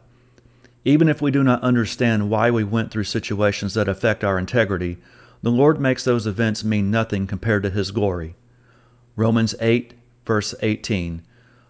Even 0.86 1.10
if 1.10 1.22
we 1.22 1.32
do 1.32 1.44
not 1.44 1.62
understand 1.62 2.30
why 2.30 2.50
we 2.50 2.64
went 2.64 2.92
through 2.92 3.04
situations 3.04 3.74
that 3.74 3.90
affect 3.90 4.24
our 4.24 4.40
integrity, 4.40 4.98
the 5.42 5.52
Lord 5.52 5.80
makes 5.80 6.06
those 6.06 6.26
events 6.26 6.64
mean 6.64 6.90
nothing 6.90 7.28
compared 7.28 7.64
to 7.64 7.70
His 7.70 7.92
glory. 7.92 8.36
Romans 9.16 9.56
8, 9.60 9.94
verse 10.26 10.56
18 10.62 11.22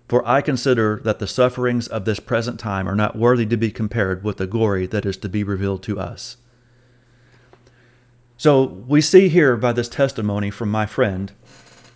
For 0.08 0.28
I 0.28 0.42
consider 0.42 1.02
that 1.04 1.20
the 1.20 1.28
sufferings 1.28 1.88
of 1.88 2.06
this 2.06 2.20
present 2.20 2.60
time 2.60 2.88
are 2.88 2.96
not 2.96 3.16
worthy 3.16 3.46
to 3.48 3.58
be 3.58 3.72
compared 3.72 4.24
with 4.24 4.38
the 4.38 4.48
glory 4.48 4.86
that 4.88 5.06
is 5.06 5.18
to 5.18 5.30
be 5.30 5.44
revealed 5.44 5.82
to 5.84 6.00
us. 6.00 6.38
So 8.38 8.64
we 8.64 9.02
see 9.02 9.30
here 9.30 9.56
by 9.56 9.72
this 9.72 9.90
testimony 9.90 10.52
from 10.52 10.70
my 10.70 10.86
friend 10.86 11.32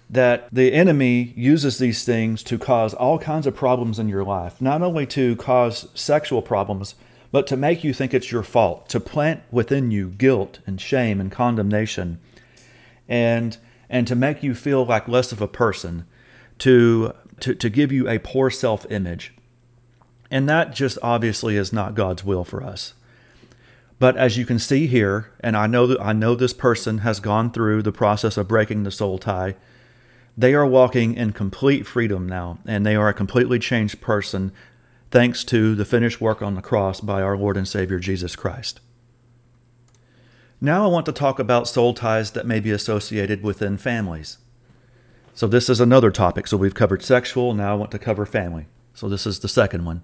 that 0.10 0.48
the 0.52 0.74
enemy 0.74 1.34
uses 1.36 1.78
these 1.78 2.04
things 2.04 2.42
to 2.44 2.58
cause 2.58 2.96
all 2.96 3.20
kinds 3.20 3.46
of 3.46 3.56
problems 3.56 4.00
in 4.00 4.10
your 4.10 4.24
life, 4.24 4.60
not 4.60 4.82
only 4.82 5.06
to 5.06 5.36
cause 5.36 5.88
sexual 5.94 6.42
problems, 6.42 6.96
but 7.32 7.46
to 7.46 7.56
make 7.56 7.84
you 7.84 7.94
think 7.94 8.14
it's 8.14 8.32
your 8.32 8.42
fault, 8.42 8.90
to 8.90 9.00
plant 9.00 9.42
within 9.52 9.92
you 9.92 10.10
guilt 10.10 10.60
and 10.66 10.82
shame 10.82 11.22
and 11.22 11.32
condemnation, 11.32 12.20
and 13.08 13.58
and 13.88 14.08
to 14.08 14.16
make 14.16 14.42
you 14.42 14.56
feel 14.56 14.86
like 14.86 15.08
less 15.08 15.32
of 15.32 15.42
a 15.42 15.48
person, 15.48 16.06
to 16.60 17.14
to, 17.42 17.56
to 17.56 17.70
give 17.70 17.92
you 17.92 18.08
a 18.08 18.20
poor 18.20 18.50
self-image. 18.50 19.34
And 20.32 20.48
that 20.48 20.74
just 20.74 20.98
obviously 21.02 21.58
is 21.58 21.74
not 21.74 21.96
God's 21.96 22.24
will 22.24 22.44
for 22.44 22.64
us. 22.64 22.94
But 23.98 24.16
as 24.16 24.38
you 24.38 24.46
can 24.46 24.60
see 24.60 24.88
here, 24.88 25.32
and 25.42 25.58
I 25.58 25.68
know 25.68 25.88
that 25.88 26.00
I 26.00 26.14
know 26.14 26.36
this 26.36 26.54
person 26.54 27.00
has 27.00 27.20
gone 27.20 27.52
through 27.52 27.82
the 27.82 27.92
process 27.92 28.38
of 28.38 28.48
breaking 28.48 28.84
the 28.84 28.92
soul 28.92 29.18
tie 29.18 29.56
they 30.40 30.54
are 30.54 30.66
walking 30.66 31.16
in 31.16 31.34
complete 31.34 31.86
freedom 31.86 32.26
now, 32.26 32.60
and 32.66 32.86
they 32.86 32.96
are 32.96 33.10
a 33.10 33.14
completely 33.14 33.60
changed 33.60 34.00
person 34.00 34.54
thanks 35.12 35.44
to 35.44 35.76
the 35.76 35.84
finished 35.84 36.22
work 36.22 36.42
on 36.42 36.56
the 36.56 36.62
cross 36.62 37.02
by 37.02 37.22
our 37.22 37.36
Lord 37.36 37.58
and 37.58 37.68
Savior 37.68 38.00
Jesus 38.00 38.38
Christ. 38.38 38.80
Now 40.62 40.86
I 40.86 40.88
want 40.88 41.06
to 41.08 41.12
talk 41.12 41.40
about 41.40 41.68
soul 41.68 41.94
ties 41.94 42.32
that 42.32 42.48
may 42.48 42.62
be 42.62 42.72
associated 42.72 43.44
within 43.44 43.78
families. 43.78 44.38
So 45.34 45.48
this 45.48 45.70
is 45.70 45.80
another 45.80 46.12
topic. 46.12 46.48
So 46.48 46.58
we've 46.58 46.74
covered 46.74 47.04
sexual, 47.04 47.54
now 47.54 47.72
I 47.72 47.76
want 47.76 47.92
to 47.92 48.00
cover 48.00 48.26
family. 48.26 48.68
So 48.94 49.08
this 49.08 49.26
is 49.26 49.40
the 49.40 49.48
second 49.48 49.86
one. 49.86 50.02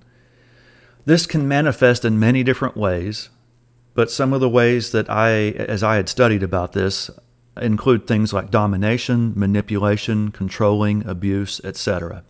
This 1.06 1.26
can 1.26 1.48
manifest 1.48 2.06
in 2.06 2.20
many 2.20 2.44
different 2.44 2.76
ways, 2.76 3.30
but 3.94 4.10
some 4.10 4.34
of 4.34 4.42
the 4.42 4.50
ways 4.50 4.92
that 4.92 5.10
I, 5.10 5.50
as 5.52 5.84
I 5.84 5.98
had 5.98 6.10
studied 6.10 6.42
about 6.42 6.74
this, 6.74 7.10
include 7.62 8.08
things 8.08 8.34
like 8.34 8.52
domination, 8.52 9.34
manipulation, 9.36 10.32
controlling, 10.32 11.08
abuse, 11.08 11.62
etc. 11.64 12.24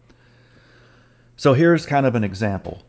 So 1.36 1.54
here's 1.54 1.86
kind 1.86 2.06
of 2.06 2.16
an 2.16 2.24
example. 2.24 2.84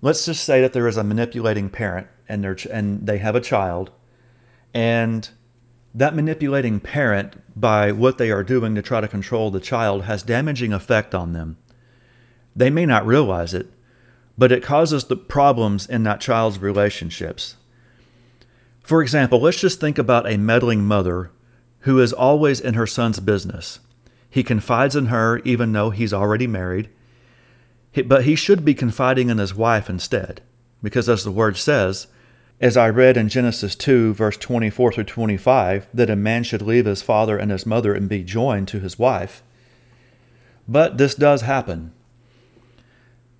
Let's 0.00 0.24
just 0.24 0.44
say 0.44 0.60
that 0.60 0.72
there 0.72 0.88
is 0.88 0.96
a 0.96 1.04
manipulating 1.04 1.70
parent 1.70 2.06
and, 2.28 2.56
ch- 2.56 2.66
and 2.66 3.06
they 3.06 3.18
have 3.18 3.34
a 3.34 3.40
child, 3.40 3.90
and 4.74 5.28
that 5.96 6.14
manipulating 6.14 6.78
parent, 6.78 7.34
by 7.58 7.90
what 7.90 8.18
they 8.18 8.30
are 8.30 8.44
doing 8.44 8.74
to 8.74 8.82
try 8.82 9.00
to 9.00 9.08
control 9.08 9.50
the 9.50 9.60
child, 9.60 10.04
has 10.04 10.22
damaging 10.22 10.74
effect 10.74 11.14
on 11.14 11.32
them. 11.32 11.56
They 12.54 12.68
may 12.68 12.84
not 12.84 13.06
realize 13.06 13.54
it, 13.54 13.68
but 14.36 14.52
it 14.52 14.62
causes 14.62 15.04
the 15.04 15.16
problems 15.16 15.86
in 15.86 16.02
that 16.02 16.20
child's 16.20 16.58
relationships. 16.58 17.56
For 18.82 19.00
example, 19.00 19.40
let's 19.40 19.58
just 19.58 19.80
think 19.80 19.96
about 19.96 20.30
a 20.30 20.36
meddling 20.36 20.84
mother 20.84 21.30
who 21.80 21.98
is 21.98 22.12
always 22.12 22.60
in 22.60 22.74
her 22.74 22.86
son's 22.86 23.18
business. 23.18 23.80
He 24.28 24.42
confides 24.42 24.96
in 24.96 25.06
her 25.06 25.38
even 25.44 25.72
though 25.72 25.90
he's 25.90 26.12
already 26.12 26.46
married, 26.46 26.90
but 28.04 28.24
he 28.24 28.36
should 28.36 28.66
be 28.66 28.74
confiding 28.74 29.30
in 29.30 29.38
his 29.38 29.54
wife 29.54 29.88
instead, 29.88 30.42
because 30.82 31.08
as 31.08 31.24
the 31.24 31.30
word 31.30 31.56
says, 31.56 32.06
as 32.60 32.76
I 32.76 32.88
read 32.88 33.16
in 33.16 33.28
Genesis 33.28 33.74
2, 33.74 34.14
verse 34.14 34.36
24 34.36 34.92
through 34.92 35.04
25, 35.04 35.88
that 35.92 36.10
a 36.10 36.16
man 36.16 36.42
should 36.42 36.62
leave 36.62 36.86
his 36.86 37.02
father 37.02 37.36
and 37.36 37.50
his 37.50 37.66
mother 37.66 37.94
and 37.94 38.08
be 38.08 38.22
joined 38.22 38.68
to 38.68 38.80
his 38.80 38.98
wife. 38.98 39.42
But 40.66 40.98
this 40.98 41.14
does 41.14 41.42
happen. 41.42 41.92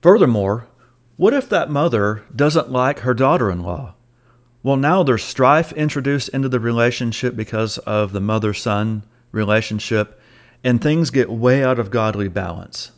Furthermore, 0.03 0.67
what 1.17 1.33
if 1.33 1.49
that 1.49 1.71
mother 1.71 2.25
doesn't 2.35 2.71
like 2.71 3.01
her 3.01 3.15
daughter 3.15 3.51
in 3.51 3.63
law? 3.63 3.95
Well, 4.63 4.77
now 4.77 5.03
there's 5.03 5.25
strife 5.25 5.73
introduced 5.73 6.29
into 6.31 6.49
the 6.49 6.61
relationship 6.61 7.35
because 7.35 7.79
of 7.79 8.13
the 8.13 8.21
mother 8.21 8.53
son 8.53 9.03
relationship, 9.33 10.21
and 10.63 10.81
things 10.81 11.11
get 11.11 11.31
way 11.31 11.65
out 11.65 11.79
of 11.79 11.91
godly 11.91 12.29
balance. 12.29 12.91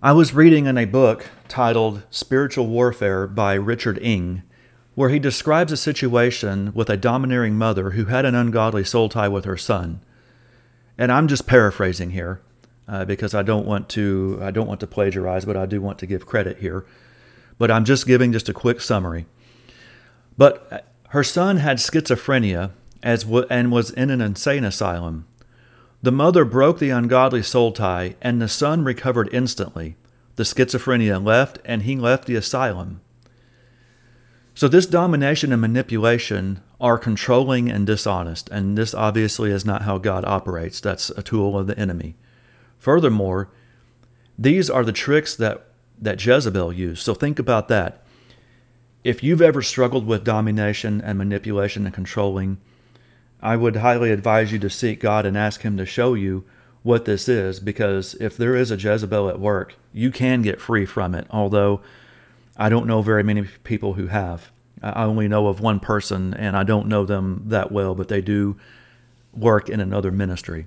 I 0.00 0.12
was 0.12 0.32
reading 0.32 0.66
in 0.66 0.78
a 0.78 0.84
book 0.84 1.26
titled 1.48 2.04
Spiritual 2.08 2.68
Warfare 2.68 3.26
by 3.26 3.54
Richard 3.54 3.98
Ing, 3.98 4.44
where 4.94 5.08
he 5.08 5.18
describes 5.18 5.72
a 5.72 5.76
situation 5.76 6.72
with 6.72 6.88
a 6.88 6.96
domineering 6.96 7.58
mother 7.58 7.90
who 7.90 8.04
had 8.04 8.24
an 8.24 8.36
ungodly 8.36 8.84
soul 8.84 9.08
tie 9.08 9.26
with 9.26 9.44
her 9.44 9.56
son. 9.56 10.00
And 10.96 11.10
I'm 11.10 11.26
just 11.26 11.48
paraphrasing 11.48 12.10
here 12.10 12.40
uh, 12.86 13.06
because 13.06 13.34
I 13.34 13.42
don't 13.42 13.66
want 13.66 13.88
to 13.90 14.38
I 14.40 14.52
don't 14.52 14.68
want 14.68 14.78
to 14.80 14.86
plagiarize, 14.86 15.44
but 15.44 15.56
I 15.56 15.66
do 15.66 15.80
want 15.80 15.98
to 15.98 16.06
give 16.06 16.26
credit 16.26 16.58
here. 16.58 16.86
But 17.58 17.72
I'm 17.72 17.84
just 17.84 18.06
giving 18.06 18.30
just 18.30 18.48
a 18.48 18.54
quick 18.54 18.80
summary. 18.80 19.26
But 20.36 20.86
her 21.08 21.24
son 21.24 21.56
had 21.56 21.78
schizophrenia 21.78 22.70
as 23.02 23.24
w- 23.24 23.46
and 23.50 23.72
was 23.72 23.90
in 23.90 24.10
an 24.10 24.20
insane 24.20 24.62
asylum. 24.62 25.26
The 26.00 26.12
mother 26.12 26.44
broke 26.44 26.78
the 26.78 26.90
ungodly 26.90 27.42
soul 27.42 27.72
tie, 27.72 28.14
and 28.22 28.40
the 28.40 28.48
son 28.48 28.84
recovered 28.84 29.28
instantly. 29.32 29.96
The 30.36 30.44
schizophrenia 30.44 31.22
left, 31.24 31.58
and 31.64 31.82
he 31.82 31.96
left 31.96 32.26
the 32.26 32.36
asylum. 32.36 33.00
So, 34.54 34.68
this 34.68 34.86
domination 34.86 35.52
and 35.52 35.60
manipulation 35.60 36.62
are 36.80 36.98
controlling 36.98 37.68
and 37.68 37.86
dishonest, 37.86 38.48
and 38.50 38.78
this 38.78 38.94
obviously 38.94 39.50
is 39.50 39.64
not 39.64 39.82
how 39.82 39.98
God 39.98 40.24
operates. 40.24 40.80
That's 40.80 41.10
a 41.10 41.22
tool 41.22 41.58
of 41.58 41.66
the 41.66 41.78
enemy. 41.78 42.16
Furthermore, 42.78 43.50
these 44.38 44.70
are 44.70 44.84
the 44.84 44.92
tricks 44.92 45.34
that, 45.34 45.66
that 46.00 46.24
Jezebel 46.24 46.72
used. 46.72 47.02
So 47.02 47.14
think 47.14 47.40
about 47.40 47.66
that. 47.68 48.04
If 49.02 49.22
you've 49.22 49.42
ever 49.42 49.62
struggled 49.62 50.06
with 50.06 50.22
domination 50.22 51.00
and 51.00 51.18
manipulation 51.18 51.86
and 51.86 51.94
controlling, 51.94 52.58
I 53.40 53.56
would 53.56 53.76
highly 53.76 54.10
advise 54.10 54.52
you 54.52 54.58
to 54.60 54.70
seek 54.70 55.00
God 55.00 55.24
and 55.24 55.36
ask 55.36 55.62
Him 55.62 55.76
to 55.76 55.86
show 55.86 56.14
you 56.14 56.44
what 56.82 57.04
this 57.04 57.28
is 57.28 57.60
because 57.60 58.14
if 58.20 58.36
there 58.36 58.54
is 58.54 58.70
a 58.70 58.76
Jezebel 58.76 59.28
at 59.28 59.40
work, 59.40 59.74
you 59.92 60.10
can 60.10 60.42
get 60.42 60.60
free 60.60 60.86
from 60.86 61.14
it. 61.14 61.26
Although 61.30 61.80
I 62.56 62.68
don't 62.68 62.86
know 62.86 63.02
very 63.02 63.22
many 63.22 63.42
people 63.64 63.94
who 63.94 64.08
have. 64.08 64.50
I 64.82 65.04
only 65.04 65.28
know 65.28 65.48
of 65.48 65.60
one 65.60 65.80
person 65.80 66.34
and 66.34 66.56
I 66.56 66.64
don't 66.64 66.88
know 66.88 67.04
them 67.04 67.44
that 67.46 67.72
well, 67.72 67.94
but 67.94 68.08
they 68.08 68.20
do 68.20 68.56
work 69.32 69.68
in 69.68 69.80
another 69.80 70.10
ministry. 70.10 70.66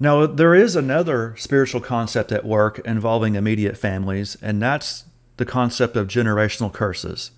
Now, 0.00 0.26
there 0.26 0.54
is 0.54 0.74
another 0.74 1.34
spiritual 1.38 1.80
concept 1.80 2.32
at 2.32 2.44
work 2.44 2.80
involving 2.80 3.36
immediate 3.36 3.76
families, 3.76 4.36
and 4.42 4.60
that's 4.60 5.04
the 5.36 5.44
concept 5.44 5.96
of 5.96 6.08
generational 6.08 6.72
curses. 6.72 7.30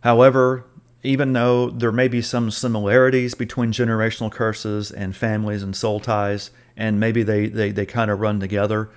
However, 0.00 0.64
even 1.02 1.32
though 1.32 1.70
there 1.70 1.92
may 1.92 2.08
be 2.08 2.22
some 2.22 2.50
similarities 2.50 3.34
between 3.34 3.72
generational 3.72 4.30
curses 4.30 4.90
and 4.90 5.14
families 5.16 5.62
and 5.62 5.76
soul 5.76 6.00
ties, 6.00 6.50
and 6.76 6.98
maybe 7.00 7.22
they, 7.22 7.46
they, 7.48 7.70
they 7.70 7.86
kind 7.86 8.10
of 8.10 8.20
run 8.20 8.40
together, 8.40 8.90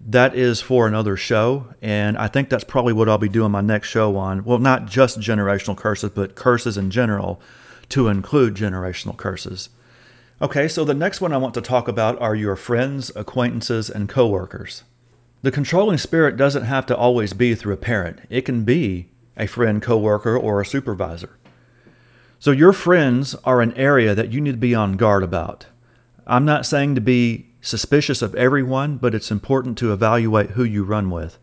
that 0.00 0.34
is 0.34 0.60
for 0.60 0.86
another 0.86 1.16
show. 1.16 1.68
And 1.80 2.18
I 2.18 2.28
think 2.28 2.48
that's 2.48 2.64
probably 2.64 2.92
what 2.92 3.08
I'll 3.08 3.18
be 3.18 3.28
doing 3.28 3.52
my 3.52 3.60
next 3.60 3.88
show 3.88 4.16
on. 4.16 4.44
Well, 4.44 4.58
not 4.58 4.86
just 4.86 5.20
generational 5.20 5.76
curses, 5.76 6.10
but 6.10 6.34
curses 6.34 6.76
in 6.76 6.90
general 6.90 7.40
to 7.90 8.08
include 8.08 8.54
generational 8.54 9.16
curses. 9.16 9.70
Okay, 10.42 10.68
so 10.68 10.84
the 10.84 10.92
next 10.92 11.20
one 11.20 11.32
I 11.32 11.38
want 11.38 11.54
to 11.54 11.62
talk 11.62 11.88
about 11.88 12.20
are 12.20 12.34
your 12.34 12.56
friends, 12.56 13.10
acquaintances, 13.16 13.88
and 13.88 14.08
coworkers. 14.08 14.82
The 15.40 15.50
controlling 15.50 15.96
spirit 15.96 16.36
doesn't 16.36 16.64
have 16.64 16.84
to 16.86 16.96
always 16.96 17.32
be 17.32 17.54
through 17.54 17.74
a 17.74 17.78
parent. 17.78 18.20
It 18.28 18.42
can 18.42 18.64
be 18.64 19.08
a 19.36 19.46
friend, 19.46 19.82
coworker, 19.82 20.36
or 20.36 20.60
a 20.60 20.66
supervisor. 20.66 21.36
So 22.38 22.50
your 22.50 22.72
friends 22.72 23.34
are 23.44 23.60
an 23.60 23.72
area 23.74 24.14
that 24.14 24.32
you 24.32 24.40
need 24.40 24.52
to 24.52 24.58
be 24.58 24.74
on 24.74 24.96
guard 24.96 25.22
about. 25.22 25.66
I'm 26.26 26.44
not 26.44 26.66
saying 26.66 26.94
to 26.94 27.00
be 27.00 27.48
suspicious 27.60 28.22
of 28.22 28.34
everyone, 28.34 28.96
but 28.98 29.14
it's 29.14 29.30
important 29.30 29.78
to 29.78 29.92
evaluate 29.92 30.50
who 30.50 30.64
you 30.64 30.84
run 30.84 31.10
with. 31.10 31.38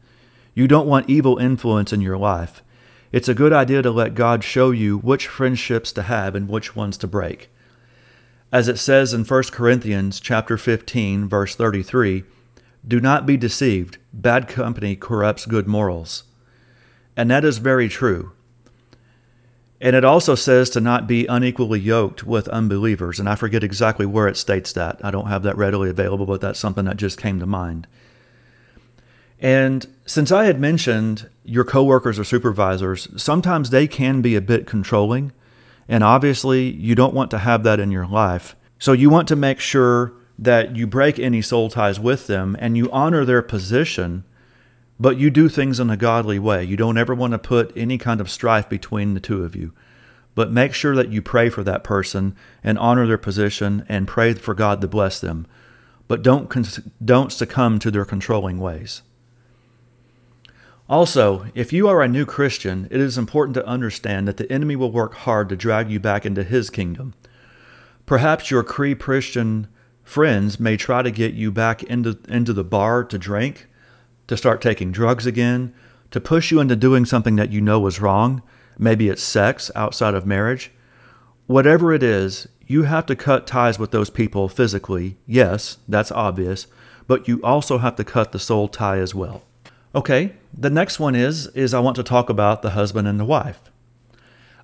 You 0.54 0.68
don't 0.68 0.88
want 0.88 1.10
evil 1.10 1.38
influence 1.38 1.92
in 1.92 2.02
your 2.02 2.18
life. 2.18 2.64
It's 3.12 3.28
a 3.28 3.34
good 3.34 3.54
idea 3.54 3.82
to 3.82 3.92
let 3.92 4.16
God 4.16 4.44
show 4.44 4.72
you 4.72 4.98
which 4.98 5.28
friendships 5.28 5.92
to 5.94 6.04
have 6.04 6.36
and 6.36 6.50
which 6.50 6.76
ones 6.76 6.98
to 6.98 7.08
break. 7.08 7.50
As 8.52 8.68
it 8.68 8.78
says 8.78 9.14
in 9.14 9.24
1 9.24 9.44
Corinthians 9.52 10.20
chapter 10.20 10.58
15 10.58 11.28
verse 11.28 11.56
33, 11.56 12.24
do 12.88 13.00
not 13.00 13.26
be 13.26 13.38
deceived. 13.38 13.98
Bad 14.12 14.48
company 14.48 14.96
corrupts 14.96 15.46
good 15.46 15.68
morals. 15.68 16.24
And 17.16 17.30
that 17.32 17.46
is 17.46 17.58
very 17.58 17.90
true. 17.90 18.32
And 19.80 19.96
it 19.96 20.06
also 20.06 20.36
says 20.36 20.70
to 20.72 20.82
not 20.82 21.08
be 21.08 21.28
unequally 21.28 21.80
yoked 21.80 22.24
with 22.24 22.48
unbelievers. 22.48 23.20
And 23.20 23.28
I 23.28 23.36
forget 23.36 23.64
exactly 23.64 24.06
where 24.06 24.28
it 24.28 24.38
states 24.38 24.72
that. 24.74 25.04
I 25.04 25.12
don't 25.12 25.28
have 25.28 25.44
that 25.44 25.58
readily 25.58 25.90
available, 25.90 26.26
but 26.26 26.42
that's 26.42 26.60
something 26.60 26.86
that 26.86 26.98
just 26.98 27.20
came 27.20 27.40
to 27.40 27.46
mind. 27.46 27.88
And 29.40 29.86
since 30.06 30.32
I 30.32 30.46
had 30.46 30.60
mentioned 30.60 31.30
your 31.44 31.66
coworkers 31.66 32.18
or 32.18 32.24
supervisors, 32.24 33.10
sometimes 33.22 33.70
they 33.70 33.88
can 33.88 34.22
be 34.22 34.36
a 34.38 34.42
bit 34.42 34.66
controlling 34.66 35.34
and 35.88 36.04
obviously, 36.04 36.70
you 36.70 36.96
don't 36.96 37.14
want 37.14 37.32
to 37.32 37.40
have 37.40 37.64
that 37.64 37.80
in 37.80 37.92
your 37.92 38.08
life. 38.08 38.56
So 38.80 38.94
you 38.94 39.10
want 39.10 39.28
to 39.30 39.36
make 39.36 39.60
sure 39.60 40.14
that 40.40 40.76
you 40.76 40.88
break 40.88 41.20
any 41.20 41.42
soul 41.42 41.70
ties 41.70 42.00
with 42.00 42.28
them 42.28 42.56
and 42.60 42.78
you 42.78 42.90
honor 42.92 43.26
their 43.26 43.42
position, 43.42 44.24
but 45.00 45.18
you 45.18 45.30
do 45.30 45.50
things 45.50 45.80
in 45.80 45.90
a 45.90 45.98
godly 45.98 46.40
way. 46.40 46.64
You 46.64 46.78
don't 46.78 46.98
ever 46.98 47.16
want 47.16 47.34
to 47.34 47.40
put 47.40 47.76
any 47.76 47.98
kind 47.98 48.22
of 48.22 48.30
strife 48.30 48.70
between 48.70 49.14
the 49.14 49.20
two 49.20 49.44
of 49.44 49.56
you. 49.56 49.74
But 50.36 50.52
make 50.52 50.74
sure 50.74 50.96
that 50.96 51.12
you 51.12 51.22
pray 51.22 51.50
for 51.50 51.64
that 51.64 51.84
person 51.84 52.36
and 52.64 52.80
honor 52.80 53.06
their 53.06 53.18
position 53.18 53.86
and 53.88 54.08
pray 54.08 54.34
for 54.34 54.54
God 54.54 54.82
to 54.82 54.88
bless 54.88 55.20
them. 55.20 55.46
But 56.08 56.22
don't, 56.22 56.52
don't 57.04 57.32
succumb 57.32 57.80
to 57.80 57.92
their 57.92 58.06
controlling 58.06 58.60
ways. 58.60 59.04
Also, 60.90 61.46
if 61.56 61.72
you 61.72 61.88
are 61.88 62.02
a 62.02 62.08
new 62.08 62.26
Christian, 62.26 62.88
it 62.92 63.00
is 63.00 63.18
important 63.18 63.56
to 63.56 63.66
understand 63.66 64.28
that 64.28 64.38
the 64.38 64.52
enemy 64.52 64.76
will 64.76 64.92
work 64.92 65.14
hard 65.16 65.50
to 65.50 65.56
drag 65.56 65.90
you 65.90 66.00
back 66.00 66.26
into 66.26 66.44
his 66.44 66.70
kingdom. 66.70 67.14
Perhaps 68.06 68.52
your 68.52 68.64
Cree 68.64 68.96
Christian 68.96 69.68
friends 70.04 70.60
may 70.60 70.76
try 70.76 71.02
to 71.02 71.10
get 71.10 71.34
you 71.34 71.52
back 71.52 71.84
into, 71.84 72.20
into 72.28 72.52
the 72.52 72.66
bar 72.66 73.04
to 73.06 73.18
drink, 73.18 73.68
to 74.34 74.38
start 74.38 74.62
taking 74.62 74.92
drugs 74.92 75.28
again, 75.28 75.74
to 76.10 76.20
push 76.20 76.50
you 76.50 76.60
into 76.60 76.76
doing 76.76 77.06
something 77.06 77.36
that 77.36 77.52
you 77.52 77.62
know 77.62 77.86
is 77.86 78.02
wrong. 78.02 78.42
Maybe 78.80 79.08
it's 79.08 79.22
sex 79.22 79.70
outside 79.76 80.16
of 80.16 80.26
marriage. 80.26 80.72
Whatever 81.46 81.94
it 81.94 82.02
is, 82.02 82.48
you 82.66 82.84
have 82.84 83.06
to 83.06 83.16
cut 83.16 83.46
ties 83.46 83.78
with 83.78 83.92
those 83.92 84.10
people 84.10 84.50
physically. 84.50 85.18
Yes, 85.28 85.78
that's 85.88 86.12
obvious, 86.12 86.66
but 87.06 87.28
you 87.28 87.42
also 87.44 87.78
have 87.78 87.96
to 87.98 88.04
cut 88.04 88.32
the 88.32 88.40
soul 88.40 88.68
tie 88.68 88.98
as 88.98 89.14
well. 89.14 89.44
Okay, 89.94 90.34
the 90.52 90.72
next 90.72 91.00
one 91.00 91.14
is 91.14 91.48
is 91.48 91.74
I 91.74 91.80
want 91.80 91.96
to 91.98 92.04
talk 92.04 92.28
about 92.28 92.64
the 92.64 92.72
husband 92.72 93.08
and 93.08 93.20
the 93.20 93.26
wife. 93.26 93.62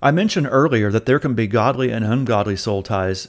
I 0.01 0.09
mentioned 0.09 0.47
earlier 0.49 0.91
that 0.91 1.05
there 1.05 1.19
can 1.19 1.35
be 1.35 1.45
godly 1.45 1.91
and 1.91 2.03
ungodly 2.03 2.55
soul 2.55 2.81
ties, 2.81 3.27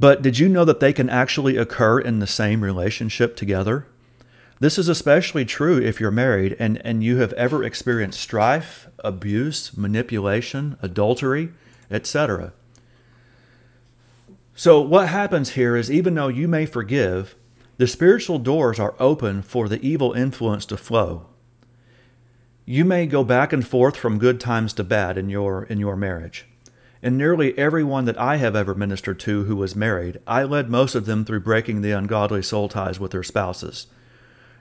but 0.00 0.22
did 0.22 0.38
you 0.38 0.48
know 0.48 0.64
that 0.64 0.80
they 0.80 0.94
can 0.94 1.10
actually 1.10 1.58
occur 1.58 1.98
in 1.98 2.20
the 2.20 2.26
same 2.26 2.64
relationship 2.64 3.36
together? 3.36 3.86
This 4.62 4.78
is 4.78 4.88
especially 4.88 5.44
true 5.44 5.78
if 5.78 5.98
you're 5.98 6.12
married 6.12 6.54
and, 6.56 6.80
and 6.84 7.02
you 7.02 7.16
have 7.16 7.32
ever 7.32 7.64
experienced 7.64 8.20
strife, 8.20 8.86
abuse, 9.00 9.76
manipulation, 9.76 10.76
adultery, 10.80 11.50
etc. 11.90 12.52
So, 14.54 14.80
what 14.80 15.08
happens 15.08 15.54
here 15.54 15.74
is 15.74 15.90
even 15.90 16.14
though 16.14 16.28
you 16.28 16.46
may 16.46 16.64
forgive, 16.64 17.34
the 17.76 17.88
spiritual 17.88 18.38
doors 18.38 18.78
are 18.78 18.94
open 19.00 19.42
for 19.42 19.68
the 19.68 19.84
evil 19.84 20.12
influence 20.12 20.64
to 20.66 20.76
flow. 20.76 21.26
You 22.64 22.84
may 22.84 23.06
go 23.06 23.24
back 23.24 23.52
and 23.52 23.66
forth 23.66 23.96
from 23.96 24.20
good 24.20 24.38
times 24.38 24.72
to 24.74 24.84
bad 24.84 25.18
in 25.18 25.28
your 25.28 25.64
in 25.64 25.80
your 25.80 25.96
marriage. 25.96 26.46
And 27.02 27.18
nearly 27.18 27.58
everyone 27.58 28.04
that 28.04 28.16
I 28.16 28.36
have 28.36 28.54
ever 28.54 28.76
ministered 28.76 29.18
to 29.20 29.42
who 29.42 29.56
was 29.56 29.74
married, 29.74 30.20
I 30.24 30.44
led 30.44 30.70
most 30.70 30.94
of 30.94 31.06
them 31.06 31.24
through 31.24 31.40
breaking 31.40 31.82
the 31.82 31.90
ungodly 31.90 32.42
soul 32.42 32.68
ties 32.68 33.00
with 33.00 33.10
their 33.10 33.24
spouses. 33.24 33.88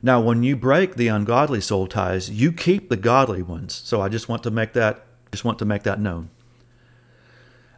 Now, 0.03 0.19
when 0.19 0.41
you 0.43 0.55
break 0.55 0.95
the 0.95 1.09
ungodly 1.09 1.61
soul 1.61 1.85
ties, 1.87 2.29
you 2.29 2.51
keep 2.51 2.89
the 2.89 2.97
godly 2.97 3.43
ones. 3.43 3.73
So 3.73 4.01
I 4.01 4.09
just 4.09 4.27
want 4.27 4.43
to 4.43 4.51
make 4.51 4.73
that 4.73 5.05
just 5.31 5.45
want 5.45 5.59
to 5.59 5.65
make 5.65 5.83
that 5.83 5.99
known. 5.99 6.29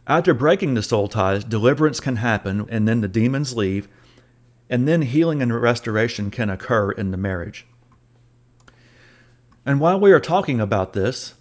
After 0.06 0.34
breaking 0.34 0.74
the 0.74 0.82
soul 0.82 1.06
ties, 1.06 1.44
deliverance 1.44 2.00
can 2.00 2.16
happen 2.16 2.66
and 2.68 2.88
then 2.88 3.00
the 3.00 3.08
demons 3.08 3.56
leave 3.56 3.88
and 4.68 4.88
then 4.88 5.02
healing 5.02 5.40
and 5.40 5.54
restoration 5.60 6.30
can 6.30 6.50
occur 6.50 6.90
in 6.90 7.10
the 7.10 7.16
marriage. 7.16 7.66
And 9.64 9.80
while 9.80 10.00
we 10.00 10.12
are 10.12 10.20
talking 10.20 10.60
about 10.60 10.92
this, 10.94 11.34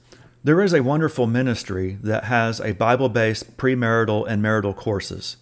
there 0.44 0.62
is 0.62 0.74
a 0.74 0.84
wonderful 0.84 1.26
ministry 1.26 1.98
that 2.04 2.26
has 2.26 2.60
a 2.60 2.74
Bible 2.74 3.10
based 3.10 3.58
premarital 3.58 4.28
and 4.28 4.42
marital 4.42 4.74
courses. 4.74 5.38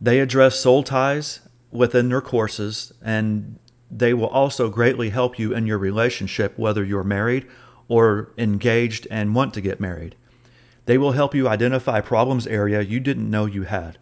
They 0.00 0.20
address 0.20 0.58
soul 0.58 0.82
ties 0.82 1.40
within 1.70 2.08
their 2.08 2.20
courses, 2.20 2.92
and 3.02 3.58
they 3.96 4.12
will 4.12 4.26
also 4.26 4.68
greatly 4.68 5.10
help 5.10 5.38
you 5.38 5.54
in 5.54 5.66
your 5.66 5.78
relationship, 5.78 6.58
whether 6.58 6.84
you're 6.84 7.04
married 7.04 7.46
or 7.86 8.32
engaged 8.36 9.06
and 9.10 9.34
want 9.34 9.54
to 9.54 9.60
get 9.60 9.78
married. 9.78 10.16
They 10.86 10.98
will 10.98 11.12
help 11.12 11.34
you 11.34 11.48
identify 11.48 12.00
problems 12.00 12.46
area 12.46 12.82
you 12.82 12.98
didn't 12.98 13.30
know 13.30 13.46
you 13.46 13.62
had. 13.62 13.98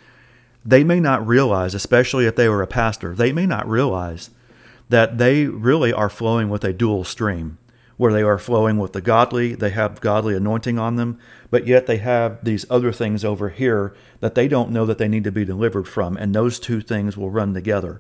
They 0.64 0.82
may 0.82 1.02
not 1.02 1.28
realize, 1.28 1.76
especially 1.76 2.26
if 2.26 2.38
they 2.38 2.48
were 2.48 2.62
a 2.62 2.68
pastor, 2.68 3.14
they 3.14 3.34
may 3.34 3.46
not 3.46 3.68
realize 3.68 4.30
that 4.88 5.18
they 5.18 5.48
really 5.48 5.92
are 5.92 6.08
flowing 6.08 6.48
with 6.48 6.64
a 6.64 6.72
dual 6.72 7.04
stream, 7.04 7.58
where 7.98 8.14
they 8.14 8.22
are 8.22 8.38
flowing 8.38 8.78
with 8.78 8.94
the 8.94 9.02
godly, 9.02 9.54
they 9.54 9.72
have 9.72 10.00
godly 10.00 10.34
anointing 10.34 10.80
on 10.80 10.96
them, 10.96 11.20
but 11.52 11.68
yet 11.68 11.88
they 11.88 11.98
have 11.98 12.42
these 12.46 12.66
other 12.70 12.94
things 12.94 13.26
over 13.26 13.50
here 13.50 13.94
that 14.22 14.34
they 14.34 14.48
don't 14.48 14.72
know 14.72 14.86
that 14.86 15.00
they 15.00 15.10
need 15.10 15.26
to 15.26 15.32
be 15.32 15.44
delivered 15.44 15.90
from, 15.90 16.16
and 16.16 16.34
those 16.34 16.58
two 16.58 16.80
things 16.80 17.18
will 17.18 17.32
run 17.32 17.54
together. 17.54 18.00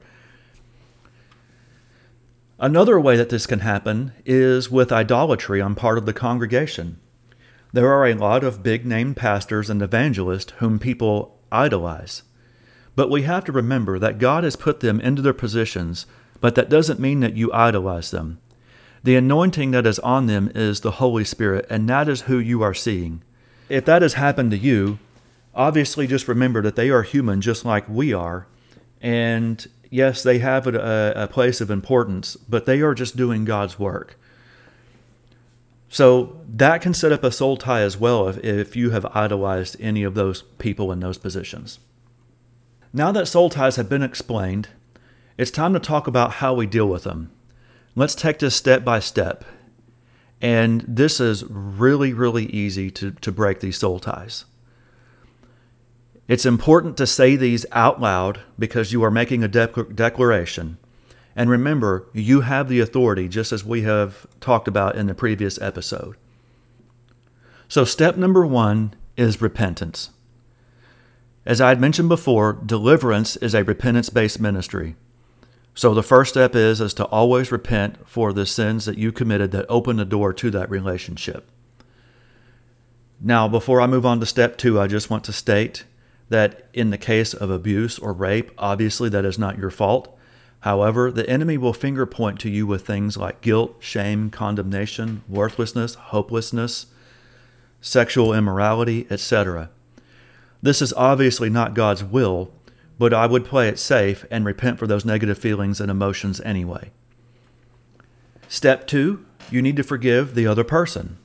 Another 2.57 2.97
way 2.97 3.17
that 3.17 3.27
this 3.27 3.45
can 3.45 3.59
happen 3.59 4.13
is 4.25 4.71
with 4.71 4.93
idolatry 4.93 5.59
on 5.59 5.75
part 5.75 5.97
of 5.97 6.05
the 6.05 6.13
congregation. 6.13 7.01
There 7.73 7.91
are 7.91 8.05
a 8.05 8.13
lot 8.13 8.43
of 8.43 8.61
big 8.61 8.85
name 8.85 9.15
pastors 9.15 9.67
and 9.67 9.81
evangelists 9.81 10.53
whom 10.57 10.77
people 10.77 11.39
idolize. 11.51 12.21
But 12.95 13.09
we 13.09 13.23
have 13.23 13.43
to 13.45 13.51
remember 13.51 13.97
that 13.97 14.19
God 14.19 14.43
has 14.43 14.55
put 14.55 14.79
them 14.79 15.01
into 15.01 15.23
their 15.23 15.33
positions, 15.33 16.05
but 16.39 16.53
that 16.53 16.69
doesn't 16.69 16.99
mean 16.99 17.21
that 17.21 17.35
you 17.35 17.51
idolize 17.51 18.11
them. 18.11 18.39
The 19.01 19.15
anointing 19.15 19.71
that 19.71 19.87
is 19.87 19.97
on 19.99 20.27
them 20.27 20.51
is 20.53 20.81
the 20.81 20.91
Holy 20.91 21.23
Spirit, 21.23 21.65
and 21.67 21.89
that 21.89 22.07
is 22.07 22.21
who 22.21 22.37
you 22.37 22.61
are 22.61 22.75
seeing. 22.75 23.23
If 23.69 23.85
that 23.85 24.03
has 24.03 24.13
happened 24.13 24.51
to 24.51 24.57
you, 24.57 24.99
obviously 25.55 26.05
just 26.05 26.27
remember 26.27 26.61
that 26.61 26.75
they 26.75 26.91
are 26.91 27.01
human 27.01 27.41
just 27.41 27.65
like 27.65 27.89
we 27.89 28.13
are. 28.13 28.45
And 29.01 29.65
yes, 29.89 30.21
they 30.21 30.37
have 30.37 30.67
a, 30.67 31.13
a 31.15 31.27
place 31.27 31.59
of 31.59 31.71
importance, 31.71 32.35
but 32.35 32.67
they 32.67 32.81
are 32.81 32.93
just 32.93 33.17
doing 33.17 33.45
God's 33.45 33.79
work. 33.79 34.19
So 35.89 36.42
that 36.55 36.83
can 36.83 36.93
set 36.93 37.11
up 37.11 37.23
a 37.23 37.31
soul 37.31 37.57
tie 37.57 37.81
as 37.81 37.97
well 37.97 38.27
if, 38.27 38.37
if 38.37 38.75
you 38.75 38.91
have 38.91 39.07
idolized 39.15 39.75
any 39.79 40.03
of 40.03 40.13
those 40.13 40.43
people 40.59 40.91
in 40.91 40.99
those 40.99 41.17
positions. 41.17 41.79
Now 42.93 43.11
that 43.11 43.27
soul 43.27 43.49
ties 43.49 43.75
have 43.77 43.89
been 43.89 44.03
explained, 44.03 44.69
it's 45.35 45.49
time 45.49 45.73
to 45.73 45.79
talk 45.79 46.05
about 46.05 46.33
how 46.33 46.53
we 46.53 46.67
deal 46.67 46.87
with 46.87 47.05
them. 47.05 47.31
Let's 47.95 48.13
take 48.13 48.37
this 48.37 48.55
step 48.55 48.85
by 48.85 48.99
step. 48.99 49.43
And 50.41 50.85
this 50.87 51.19
is 51.19 51.43
really, 51.45 52.13
really 52.13 52.45
easy 52.45 52.91
to, 52.91 53.11
to 53.11 53.31
break 53.31 53.59
these 53.59 53.77
soul 53.77 53.99
ties. 53.99 54.45
It's 56.27 56.45
important 56.45 56.97
to 56.97 57.07
say 57.07 57.35
these 57.35 57.65
out 57.71 57.99
loud 57.99 58.41
because 58.59 58.93
you 58.93 59.03
are 59.03 59.11
making 59.11 59.43
a 59.43 59.47
de- 59.47 59.67
declaration. 59.67 60.77
And 61.35 61.49
remember, 61.49 62.07
you 62.13 62.41
have 62.41 62.69
the 62.69 62.79
authority, 62.79 63.27
just 63.27 63.51
as 63.51 63.65
we 63.65 63.81
have 63.81 64.27
talked 64.39 64.67
about 64.67 64.95
in 64.95 65.07
the 65.07 65.15
previous 65.15 65.59
episode. 65.59 66.15
So, 67.73 67.85
step 67.85 68.17
number 68.17 68.45
one 68.45 68.93
is 69.17 69.41
repentance. 69.41 70.11
As 71.43 71.59
I 71.59 71.69
had 71.69 71.81
mentioned 71.81 72.07
before, 72.07 72.53
deliverance 72.53 73.35
is 73.37 73.55
a 73.55 73.63
repentance 73.63 74.11
based 74.11 74.39
ministry. 74.39 74.95
So, 75.73 75.95
the 75.95 76.03
first 76.03 76.33
step 76.33 76.55
is, 76.55 76.79
is 76.79 76.93
to 76.93 77.05
always 77.05 77.51
repent 77.51 78.07
for 78.07 78.31
the 78.31 78.45
sins 78.45 78.85
that 78.85 78.99
you 78.99 79.11
committed 79.11 79.49
that 79.53 79.65
open 79.69 79.97
the 79.97 80.05
door 80.05 80.33
to 80.33 80.51
that 80.51 80.69
relationship. 80.69 81.49
Now, 83.19 83.47
before 83.47 83.81
I 83.81 83.87
move 83.87 84.05
on 84.05 84.19
to 84.19 84.27
step 84.27 84.55
two, 84.55 84.79
I 84.79 84.85
just 84.85 85.09
want 85.09 85.23
to 85.23 85.33
state 85.33 85.83
that 86.29 86.67
in 86.75 86.91
the 86.91 86.97
case 86.99 87.33
of 87.33 87.49
abuse 87.49 87.97
or 87.97 88.13
rape, 88.13 88.51
obviously 88.59 89.09
that 89.09 89.25
is 89.25 89.39
not 89.39 89.57
your 89.57 89.71
fault. 89.71 90.15
However, 90.59 91.09
the 91.09 91.27
enemy 91.27 91.57
will 91.57 91.73
finger 91.73 92.05
point 92.05 92.39
to 92.41 92.51
you 92.51 92.67
with 92.67 92.85
things 92.85 93.17
like 93.17 93.41
guilt, 93.41 93.77
shame, 93.79 94.29
condemnation, 94.29 95.23
worthlessness, 95.27 95.95
hopelessness, 95.95 96.85
sexual 97.83 98.33
immorality, 98.33 99.05
etc. 99.11 99.69
This 100.61 100.81
is 100.81 100.93
obviously 100.93 101.49
not 101.49 101.73
God's 101.73 102.03
will, 102.03 102.51
but 102.97 103.13
I 103.13 103.27
would 103.27 103.43
play 103.43 103.67
it 103.67 103.77
safe 103.77 104.25
and 104.31 104.45
repent 104.45 104.79
for 104.79 104.87
those 104.87 105.03
negative 105.03 105.37
feelings 105.37 105.81
and 105.81 105.91
emotions 105.91 106.39
anyway. 106.41 106.91
Step 108.47 108.87
two, 108.87 109.25
you 109.51 109.61
need 109.61 109.75
to 109.75 109.83
forgive 109.83 110.33
the 110.33 110.47
other 110.47 110.63
person. 110.63 111.17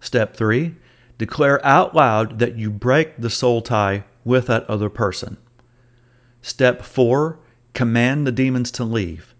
Step 0.00 0.36
three, 0.36 0.74
declare 1.18 1.64
out 1.64 1.94
loud 1.94 2.40
that 2.40 2.56
you 2.56 2.68
break 2.68 3.16
the 3.16 3.30
soul 3.30 3.62
tie 3.62 4.04
with 4.24 4.48
that 4.48 4.68
other 4.68 4.90
person. 4.90 5.36
Step 6.42 6.82
four, 6.82 7.38
command 7.74 8.26
the 8.26 8.32
demons 8.32 8.72
to 8.72 8.84
leave. 8.84 9.34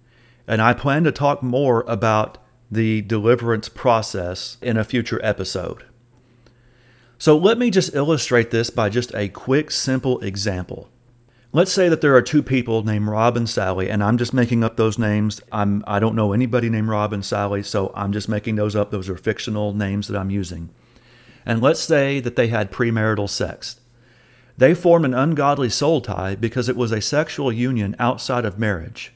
And 0.47 0.63
I 0.63 0.75
plan 0.75 1.03
to 1.05 1.13
talk 1.13 1.43
more 1.43 1.85
about 1.89 2.39
the 2.71 3.03
deliverance 3.03 3.69
process 3.69 4.57
in 4.61 4.77
a 4.77 4.85
future 4.85 5.21
episode. 5.23 5.85
So 7.19 7.37
let 7.37 7.59
me 7.59 7.71
just 7.71 7.95
illustrate 7.95 8.51
this 8.51 8.71
by 8.71 8.89
just 8.89 9.15
a 9.15 9.29
quick, 9.29 9.71
simple 9.71 10.21
example. 10.21 10.89
Let's 11.53 11.73
say 11.73 11.89
that 11.89 12.03
there 12.03 12.15
are 12.15 12.23
two 12.23 12.43
people 12.43 12.83
named 12.83 13.09
Rob 13.09 13.37
and 13.37 13.49
Sally, 13.49 13.89
and 13.89 14.05
I'm 14.05 14.19
just 14.19 14.35
making 14.35 14.63
up 14.63 14.77
those 14.77 14.99
names. 14.99 15.41
I'm, 15.51 15.83
I 15.87 15.99
don't 15.99 16.17
know 16.17 16.35
anybody 16.35 16.69
named 16.69 16.89
Rob 16.89 17.15
and 17.15 17.25
Sally, 17.25 17.63
so 17.63 17.93
I'm 17.95 18.13
just 18.13 18.29
making 18.29 18.57
those 18.57 18.77
up. 18.77 18.91
Those 18.91 19.09
are 19.09 19.17
fictional 19.17 19.73
names 19.73 20.09
that 20.09 20.19
I'm 20.19 20.29
using. 20.29 20.69
And 21.47 21.63
let's 21.63 21.81
say 21.81 22.21
that 22.21 22.37
they 22.37 22.49
had 22.49 22.73
premarital 22.73 23.31
sex. 23.31 23.81
They 24.59 24.75
form 24.75 25.05
an 25.05 25.15
ungodly 25.15 25.71
soul 25.71 26.01
tie 26.01 26.35
because 26.35 26.69
it 26.69 26.77
was 26.77 26.93
a 26.93 27.01
sexual 27.01 27.53
union 27.53 27.97
outside 27.99 28.45
of 28.45 28.59
marriage. 28.59 29.13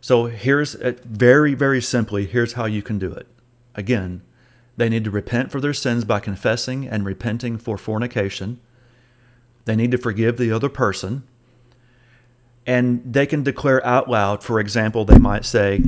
So 0.00 0.26
here's 0.26 0.74
uh, 0.74 0.94
very, 1.04 1.54
very 1.54 1.80
simply 1.80 2.26
here's 2.26 2.54
how 2.54 2.64
you 2.64 2.82
can 2.82 2.98
do 2.98 3.12
it. 3.12 3.26
Again, 3.74 4.22
they 4.76 4.88
need 4.88 5.04
to 5.04 5.10
repent 5.10 5.50
for 5.50 5.60
their 5.60 5.74
sins 5.74 6.04
by 6.04 6.20
confessing 6.20 6.88
and 6.88 7.04
repenting 7.04 7.58
for 7.58 7.76
fornication. 7.76 8.60
They 9.66 9.76
need 9.76 9.90
to 9.90 9.98
forgive 9.98 10.38
the 10.38 10.52
other 10.52 10.68
person. 10.68 11.24
And 12.66 13.02
they 13.04 13.26
can 13.26 13.42
declare 13.42 13.84
out 13.84 14.08
loud, 14.08 14.42
for 14.42 14.58
example, 14.58 15.04
they 15.04 15.18
might 15.18 15.44
say, 15.44 15.82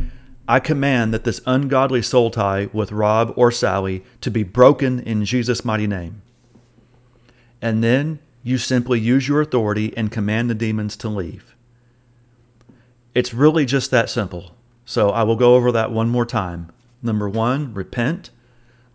I 0.48 0.60
command 0.60 1.14
that 1.14 1.24
this 1.24 1.40
ungodly 1.46 2.02
soul 2.02 2.30
tie 2.30 2.68
with 2.72 2.92
Rob 2.92 3.32
or 3.36 3.50
Sally 3.50 4.04
to 4.20 4.30
be 4.30 4.42
broken 4.42 5.00
in 5.00 5.24
Jesus' 5.24 5.64
mighty 5.64 5.86
name. 5.86 6.22
And 7.62 7.82
then 7.82 8.18
you 8.42 8.58
simply 8.58 8.98
use 8.98 9.28
your 9.28 9.40
authority 9.40 9.96
and 9.96 10.10
command 10.10 10.50
the 10.50 10.54
demons 10.54 10.96
to 10.96 11.08
leave. 11.08 11.54
It's 13.14 13.34
really 13.34 13.64
just 13.66 13.90
that 13.90 14.08
simple. 14.08 14.54
So 14.84 15.10
I 15.10 15.22
will 15.22 15.36
go 15.36 15.54
over 15.54 15.70
that 15.72 15.92
one 15.92 16.08
more 16.08 16.26
time. 16.26 16.70
Number 17.02 17.28
one, 17.28 17.74
repent. 17.74 18.30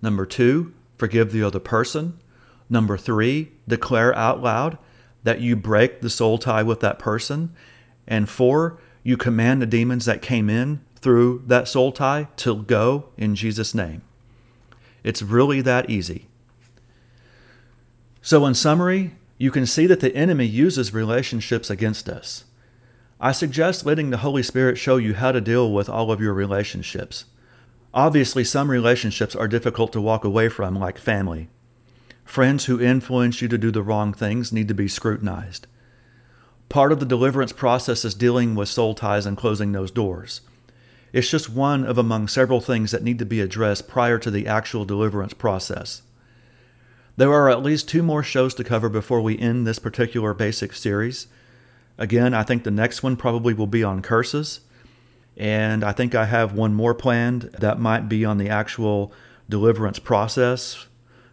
Number 0.01 0.25
two, 0.25 0.73
forgive 0.97 1.32
the 1.32 1.43
other 1.43 1.60
person. 1.60 2.19
Number 2.69 2.97
three, 2.97 3.51
declare 3.67 4.15
out 4.15 4.41
loud 4.41 4.77
that 5.23 5.41
you 5.41 5.56
break 5.56 6.01
the 6.01 6.10
soul 6.10 6.38
tie 6.38 6.63
with 6.63 6.80
that 6.82 6.99
person. 6.99 7.53
And 8.08 8.30
four, 8.30 8.80
you 9.03 9.17
command 9.17 9.62
the 9.62 9.65
demons 9.65 10.06
that 10.06 10.21
came 10.21 10.49
in 10.49 10.82
through 10.95 11.43
that 11.47 11.67
soul 11.67 11.91
tie 11.91 12.27
to 12.38 12.63
go 12.63 13.10
in 13.17 13.36
Jesus' 13.36 13.75
name. 13.75 14.01
It's 15.03 15.21
really 15.21 15.62
that 15.62 15.89
easy. 15.89 16.27
So, 18.21 18.45
in 18.45 18.56
summary, 18.56 19.15
you 19.38 19.51
can 19.51 19.65
see 19.65 19.86
that 19.88 20.01
the 20.01 20.13
enemy 20.15 20.45
uses 20.45 20.93
relationships 20.93 21.69
against 21.69 22.10
us. 22.10 22.43
I 23.19 23.32
suggest 23.32 23.86
letting 23.86 24.12
the 24.12 24.17
Holy 24.17 24.43
Spirit 24.43 24.77
show 24.77 24.97
you 24.97 25.15
how 25.15 25.32
to 25.32 25.41
deal 25.41 25.71
with 25.71 25.89
all 25.89 26.12
of 26.12 26.21
your 26.21 26.34
relationships. 26.34 27.25
Obviously, 27.93 28.43
some 28.43 28.69
relationships 28.69 29.36
are 29.36 29.47
difficult 29.47 29.91
to 29.93 30.01
walk 30.01 30.23
away 30.23 30.49
from, 30.49 30.77
like 30.77 30.99
family. 30.99 31.49
Friends 32.23 32.65
who 32.65 32.80
influence 32.80 33.41
you 33.41 33.47
to 33.47 33.58
do 33.58 33.71
the 33.71 33.82
wrong 33.82 34.13
things 34.13 34.51
need 34.53 34.67
to 34.67 34.75
be 34.75 34.88
scrutinized. 34.88 35.65
Part 36.69 36.91
of 36.91 36.99
the 36.99 37.06
deliverance 37.06 37.53
process 37.53 38.06
is 38.06 38.13
dealing 38.13 38.53
with 38.53 38.69
soul 38.69 38.93
ties 38.93 39.25
and 39.25 39.36
closing 39.36 39.71
those 39.71 39.89
doors. 39.89 40.41
It's 41.12 41.32
just 41.32 41.49
one 41.49 41.86
of 41.86 41.97
among 41.97 42.27
several 42.27 42.62
things 42.62 42.91
that 42.91 43.01
need 43.01 43.17
to 43.19 43.25
be 43.25 43.41
addressed 43.41 43.88
prior 43.88 44.19
to 44.19 44.30
the 44.30 44.45
actual 44.45 44.86
deliverance 44.86 45.34
process. 45.34 46.03
There 47.15 47.34
are 47.34 47.49
at 47.49 47.63
least 47.63 47.89
two 47.89 48.03
more 48.03 48.21
shows 48.21 48.53
to 48.56 48.63
cover 48.63 48.89
before 48.89 49.21
we 49.21 49.39
end 49.39 49.65
this 49.65 49.80
particular 49.80 50.36
basic 50.36 50.73
series. 50.73 51.27
Again, 51.97 52.33
I 52.33 52.43
think 52.43 52.63
the 52.63 52.71
next 52.71 53.01
one 53.01 53.15
probably 53.15 53.53
will 53.53 53.67
be 53.67 53.83
on 53.83 54.01
curses. 54.01 54.62
And 55.36 55.83
I 55.83 55.91
think 55.91 56.15
I 56.15 56.25
have 56.25 56.53
one 56.53 56.73
more 56.73 56.93
planned 56.93 57.43
that 57.60 57.79
might 57.79 58.10
be 58.10 58.25
on 58.25 58.38
the 58.38 58.49
actual 58.49 59.12
deliverance 59.47 59.99
process, 59.99 60.88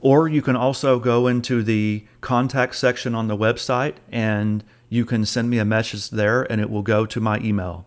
Or 0.00 0.26
you 0.26 0.42
can 0.42 0.56
also 0.56 0.98
go 0.98 1.28
into 1.28 1.62
the 1.62 2.04
contact 2.20 2.74
section 2.74 3.14
on 3.14 3.28
the 3.28 3.36
website 3.36 3.94
and 4.10 4.64
you 4.88 5.04
can 5.04 5.24
send 5.24 5.50
me 5.50 5.58
a 5.58 5.64
message 5.64 6.10
there 6.10 6.50
and 6.50 6.60
it 6.60 6.68
will 6.68 6.82
go 6.82 7.06
to 7.06 7.20
my 7.20 7.38
email. 7.38 7.86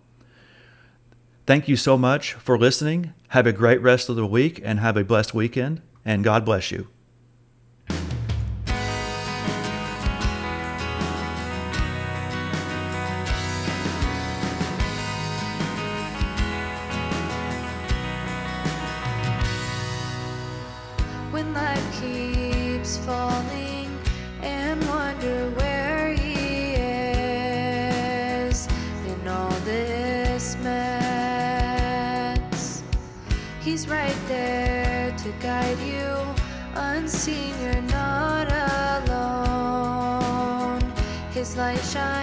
Thank 1.45 1.67
you 1.67 1.75
so 1.75 1.97
much 1.97 2.35
for 2.35 2.57
listening. 2.57 3.13
Have 3.29 3.45
a 3.45 3.51
great 3.51 3.81
rest 3.81 4.07
of 4.07 4.15
the 4.15 4.25
week 4.25 4.61
and 4.63 4.79
have 4.79 4.95
a 4.95 5.03
blessed 5.03 5.33
weekend, 5.33 5.81
and 6.05 6.23
God 6.23 6.45
bless 6.45 6.71
you. 6.71 6.87
Falling 23.13 23.89
and 24.41 24.83
wonder 24.87 25.37
where 25.59 26.13
he 26.13 26.73
is 26.73 28.57
in 29.11 29.27
all 29.27 29.57
this 29.73 30.57
mess. 30.67 31.21
He's 33.61 33.87
right 33.87 34.19
there 34.27 35.15
to 35.23 35.29
guide 35.47 35.81
you, 35.93 36.09
unseen, 36.73 37.53
you're 37.61 37.87
not 38.01 38.47
alone. 38.97 40.81
His 41.37 41.55
light 41.55 41.83
shines 41.93 42.22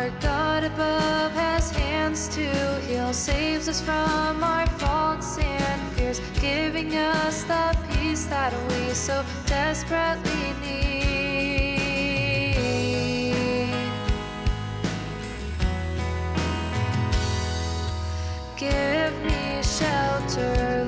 Our 0.00 0.08
God 0.18 0.64
above 0.64 1.32
has 1.32 1.70
hands 1.72 2.26
to 2.28 2.48
heal, 2.86 3.12
saves 3.12 3.68
us 3.68 3.82
from 3.82 4.42
our 4.42 4.66
faults 4.78 5.36
and 5.36 5.92
fears, 5.92 6.20
giving 6.40 6.96
us 6.96 7.42
the 7.42 7.76
peace 7.90 8.24
that 8.24 8.54
we 8.70 8.94
so 8.94 9.22
desperately 9.44 10.54
need. 10.62 11.76
Give 18.56 19.12
me 19.22 19.62
shelter. 19.62 20.79